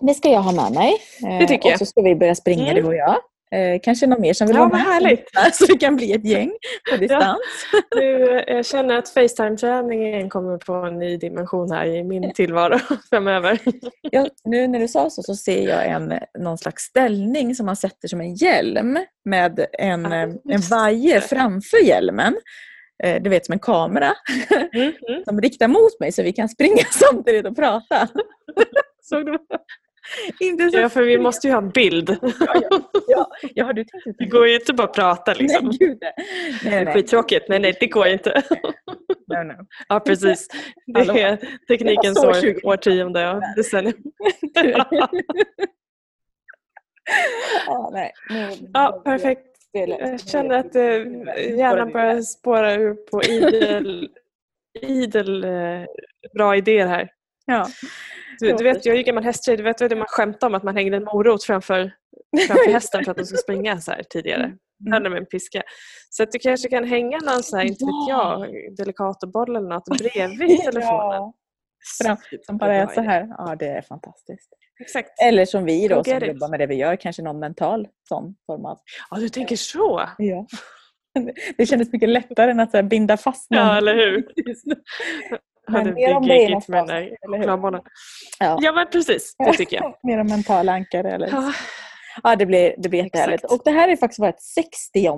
Det 0.00 0.14
ska 0.14 0.28
jag 0.28 0.42
ha 0.42 0.52
med 0.52 0.72
mig. 0.72 0.96
Det 1.20 1.46
tycker 1.46 1.68
jag. 1.68 1.74
Och 1.74 1.78
så 1.78 1.86
ska 1.86 2.02
vi 2.02 2.14
börja 2.14 2.34
springa 2.34 2.70
mm. 2.70 2.74
du 2.74 2.88
och 2.88 2.96
jag. 2.96 3.16
Eh, 3.50 3.80
kanske 3.82 4.06
någon 4.06 4.20
mer 4.20 4.32
som 4.32 4.46
vill 4.46 4.56
ja, 4.56 4.60
vara 4.60 4.72
med. 4.72 4.80
Härligt. 4.80 5.30
Så 5.52 5.66
det 5.66 5.78
kan 5.78 5.96
bli 5.96 6.12
ett 6.12 6.24
gäng 6.24 6.52
på 6.90 6.96
distans. 6.96 7.38
Ja. 7.72 7.80
Nu, 8.00 8.44
jag 8.46 8.66
känner 8.66 8.98
att 8.98 9.08
Facetime-träningen 9.08 10.30
kommer 10.30 10.58
på 10.58 10.72
en 10.72 10.98
ny 10.98 11.16
dimension 11.16 11.70
här 11.70 11.86
i 11.86 12.04
min 12.04 12.32
tillvaro 12.34 12.78
framöver. 13.10 13.58
Ja, 14.02 14.28
nu 14.44 14.68
när 14.68 14.78
du 14.78 14.88
sa 14.88 15.10
så 15.10 15.22
så 15.22 15.34
ser 15.34 15.68
jag 15.68 15.86
en, 15.86 16.14
någon 16.38 16.58
slags 16.58 16.82
ställning 16.82 17.54
som 17.54 17.66
man 17.66 17.76
sätter 17.76 18.08
som 18.08 18.20
en 18.20 18.34
hjälm 18.34 18.98
med 19.24 19.66
en, 19.72 20.02
ja, 20.02 20.54
en 20.54 20.60
vajer 20.70 21.20
framför 21.20 21.84
hjälmen. 21.84 22.36
Eh, 23.04 23.22
du 23.22 23.30
vet 23.30 23.46
som 23.46 23.52
en 23.52 23.58
kamera 23.58 24.14
mm, 24.72 24.92
mm. 25.08 25.24
som 25.24 25.40
riktar 25.40 25.68
mot 25.68 26.00
mig 26.00 26.12
så 26.12 26.22
vi 26.22 26.32
kan 26.32 26.48
springa 26.48 26.84
samtidigt 26.90 27.46
och 27.46 27.56
prata. 27.56 28.08
Såg 29.02 29.26
du? 29.26 29.38
Inte 30.40 30.70
så 30.70 30.78
ja, 30.78 30.88
för 30.88 31.02
vi 31.02 31.18
måste 31.18 31.46
ju 31.46 31.52
ha 31.52 31.58
en 31.58 31.70
bild. 31.70 32.16
Ja, 32.22 32.62
ja. 33.08 33.30
ja, 33.54 33.64
har 33.64 33.72
du 33.72 33.84
tänkt 33.84 34.18
det 34.18 34.26
går 34.26 34.48
ju 34.48 34.54
inte 34.54 34.72
bara 34.72 34.86
att 34.86 34.94
prata 34.94 35.34
liksom. 35.34 35.66
Nej, 35.66 35.76
gud, 35.78 35.98
nej. 36.00 36.12
nej, 36.64 36.84
nej. 36.84 36.94
Skittråkigt. 36.94 37.48
Nej, 37.48 37.58
nej, 37.58 37.76
det 37.80 37.86
går 37.86 38.06
inte. 38.06 38.42
No, 39.26 39.42
no. 39.42 39.66
Ja, 39.88 40.00
precis. 40.00 40.48
Det 40.86 41.00
är 41.00 41.38
teknikens 41.68 42.24
år, 42.24 42.66
årtionde 42.66 43.40
decennium. 43.56 44.02
ja, 47.66 47.90
nej. 47.92 48.12
ja, 48.72 49.02
perfekt. 49.04 49.46
Jag 49.72 50.20
känner 50.20 50.58
att 50.58 50.76
eh, 50.76 51.58
hjärnan 51.58 51.92
börjar 51.92 52.22
spåra 52.22 52.74
ur 52.74 52.94
på 52.94 53.22
idel, 53.22 54.08
idel 54.80 55.44
eh, 55.44 55.84
bra 56.34 56.56
idéer 56.56 56.86
här. 56.86 57.08
Ja. 57.46 57.68
Du, 58.40 58.52
du, 58.52 58.64
vet, 58.64 58.86
jag 58.86 58.92
är 58.92 58.96
ju 58.96 59.02
gammal 59.02 59.24
hästtjej. 59.24 59.56
Du 59.56 59.62
vet 59.62 59.80
vad 59.80 59.96
man 59.96 60.06
skämtar 60.08 60.46
om 60.46 60.54
att 60.54 60.62
man 60.62 60.76
hängde 60.76 60.96
en 60.96 61.04
morot 61.04 61.44
framför, 61.44 61.92
framför 62.46 62.72
hästen 62.72 63.04
för 63.04 63.10
att 63.10 63.16
den 63.16 63.26
skulle 63.26 63.38
springa 63.38 63.80
så 63.80 63.90
här 63.90 64.02
tidigare. 64.10 64.44
Mm. 64.44 64.92
Hade 64.92 65.10
med 65.10 65.18
en 65.18 65.26
piska. 65.26 65.62
Så 66.10 66.22
att 66.22 66.32
du 66.32 66.38
kanske 66.38 66.68
kan 66.68 66.84
hänga 66.84 67.18
någon 67.18 67.42
så 67.42 67.56
här, 67.56 67.64
inte 67.64 67.84
vet 67.84 68.08
jag, 68.08 68.48
Delicatoboll 68.76 69.56
eller 69.56 69.68
något 69.68 69.84
bredvid 69.98 70.60
telefonen. 70.60 71.32
Ja. 72.04 72.16
Som 72.46 72.58
bara 72.58 72.74
är 72.74 72.86
så 72.86 73.00
här. 73.00 73.34
Ja, 73.38 73.56
det 73.58 73.66
är 73.66 73.82
fantastiskt. 73.82 74.52
Exakt. 74.80 75.10
Eller 75.22 75.44
som 75.44 75.64
vi 75.64 75.88
då 75.88 76.04
som 76.04 76.12
jobbar 76.12 76.48
med 76.48 76.60
det 76.60 76.66
vi 76.66 76.74
gör, 76.74 76.96
kanske 76.96 77.22
någon 77.22 77.38
mental 77.38 77.88
sån 78.08 78.34
form 78.46 78.64
av... 78.64 78.78
Ja, 79.10 79.16
du 79.16 79.28
tänker 79.28 79.56
så? 79.56 80.08
Ja. 80.18 80.46
Det 81.56 81.66
kändes 81.66 81.92
mycket 81.92 82.08
lättare 82.08 82.50
än 82.50 82.60
att 82.60 82.84
binda 82.84 83.16
fast 83.16 83.50
någon. 83.50 83.60
Ja, 83.60 83.76
eller 83.76 83.94
hur? 83.94 84.28
Men 85.68 85.94
mer 85.94 86.16
om 86.16 86.26
det 86.26 86.42
i 86.42 86.54
nästa 86.54 86.80
avsnitt, 86.80 87.14
Ja. 88.38 88.58
ja, 88.60 88.72
men 88.72 88.86
precis. 88.92 89.34
Det 89.38 89.52
tycker 89.56 89.76
jag. 89.76 89.94
mer 90.02 90.18
om 90.18 90.26
mentala 90.26 90.72
ankare. 90.72 91.12
Eller... 91.12 91.28
Ja. 91.28 91.52
ja, 92.22 92.36
det 92.36 92.46
blir, 92.46 92.74
det 92.78 92.88
blir 92.88 93.04
jättehärligt. 93.04 93.44
Och 93.44 93.60
det 93.64 93.70
här 93.70 93.88
är 93.88 93.96
faktiskt 93.96 94.20
vårt 94.20 94.40
60 94.40 95.08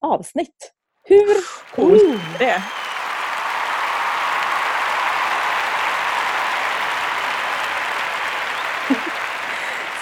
avsnitt. 0.00 0.72
Hur 1.04 1.36
coolt 1.74 2.02
oh. 2.02 2.34
är 2.34 2.38
det? 2.38 2.62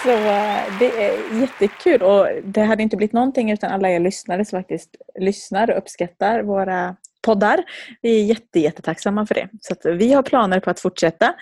Så 0.03 0.09
eh, 0.09 0.79
det 0.79 1.05
är 1.05 1.41
jättekul 1.41 2.01
och 2.01 2.27
det 2.43 2.61
hade 2.61 2.83
inte 2.83 2.97
blivit 2.97 3.13
någonting 3.13 3.51
utan 3.51 3.71
alla 3.71 3.89
er 3.89 3.99
lyssnare 3.99 4.45
som 4.45 4.59
faktiskt 4.59 4.95
lyssnar 5.19 5.71
och 5.71 5.77
uppskattar 5.77 6.43
våra 6.43 6.95
poddar. 7.21 7.63
Vi 8.01 8.21
är 8.21 8.25
jätte, 8.25 8.59
jättetacksamma 8.59 9.25
för 9.25 9.35
det. 9.35 9.49
Så 9.61 9.75
vi 9.93 10.13
har 10.13 10.23
planer 10.23 10.59
på 10.59 10.69
att 10.69 10.79
fortsätta. 10.79 11.35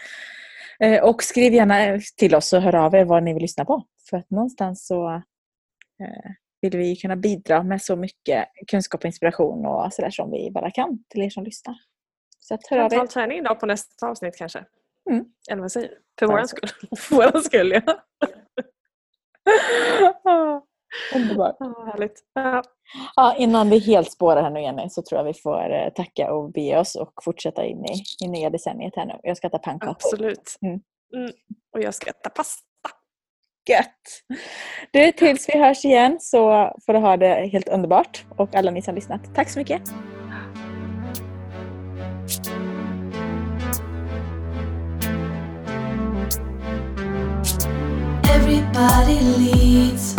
Eh, 0.80 1.04
och 1.04 1.24
skriv 1.24 1.54
gärna 1.54 2.00
till 2.18 2.36
oss 2.36 2.54
och 2.54 2.62
hör 2.62 2.76
av 2.76 2.96
er 2.96 3.06
vad 3.06 3.24
ni 3.24 3.34
vill 3.34 3.42
lyssna 3.42 3.66
på. 3.66 3.84
För 4.10 4.18
att 4.18 4.30
någonstans 4.30 4.88
så 4.88 5.10
eh, 6.04 6.32
vill 6.62 6.78
vi 6.78 6.96
kunna 6.96 7.16
bidra 7.16 7.64
med 7.64 7.82
så 7.82 7.96
mycket 7.96 8.46
kunskap 8.68 9.02
och 9.02 9.06
inspiration 9.06 9.66
och 9.66 9.94
sådär 9.94 10.10
som 10.10 10.32
vi 10.32 10.52
bara 10.52 10.72
kan 10.72 11.04
till 11.10 11.22
er 11.22 11.30
som 11.30 11.44
lyssnar. 11.44 11.76
Så 12.40 12.54
att 12.54 12.68
hör 12.68 12.78
av 12.78 12.94
er. 12.94 13.06
träning 13.06 13.44
då 13.44 13.56
på 13.56 13.66
nästa 13.66 14.08
avsnitt 14.08 14.38
kanske? 14.38 14.66
Mm. 15.10 15.26
Eller 15.52 15.62
vad 15.62 15.72
säger 15.72 15.88
du? 15.88 15.96
För 16.20 16.28
vår 16.28 16.44
skull. 16.44 16.70
För 16.98 17.16
vår 17.16 17.40
skull, 17.40 17.82
ja. 17.86 18.04
Underbart. 21.16 21.56
Ja, 21.60 21.92
härligt. 21.92 22.20
Ja. 22.34 22.64
Ja, 23.16 23.36
innan 23.38 23.70
vi 23.70 23.80
helt 23.80 24.12
spårar 24.12 24.42
här 24.42 24.50
nu 24.50 24.62
Jenny 24.62 24.90
så 24.90 25.02
tror 25.02 25.20
jag 25.20 25.26
vi 25.26 25.34
får 25.34 25.74
eh, 25.74 25.90
tacka 25.90 26.34
och 26.34 26.52
be 26.52 26.80
oss 26.80 26.96
och 26.96 27.14
fortsätta 27.24 27.66
in 27.66 27.86
i, 27.86 28.04
i 28.26 28.28
nya 28.28 28.50
decenniet 28.50 28.96
här 28.96 29.06
nu. 29.06 29.14
Jag 29.24 29.38
ska 29.38 29.48
äta 29.48 29.60
pannkakor. 29.60 29.92
Absolut. 29.92 30.56
Mm. 30.62 30.80
Mm. 31.16 31.32
Och 31.74 31.82
jag 31.82 31.94
ska 31.94 32.10
äta 32.10 32.30
pasta. 32.30 32.64
Gött! 33.70 34.40
Du, 34.92 35.12
tills 35.12 35.50
vi 35.50 35.60
hörs 35.60 35.86
igen 35.86 36.18
så 36.22 36.74
får 36.86 36.94
du 36.94 37.00
ha 37.00 37.18
det 37.18 37.50
helt 37.52 37.70
underbart 37.70 38.26
och 38.38 38.56
alla 38.56 38.72
ni 38.72 38.82
som 38.82 38.96
lyssnat. 38.96 39.36
Tack 39.36 39.50
så 39.50 39.60
mycket! 39.60 39.82
Everybody 48.30 49.20
leads 49.38 50.19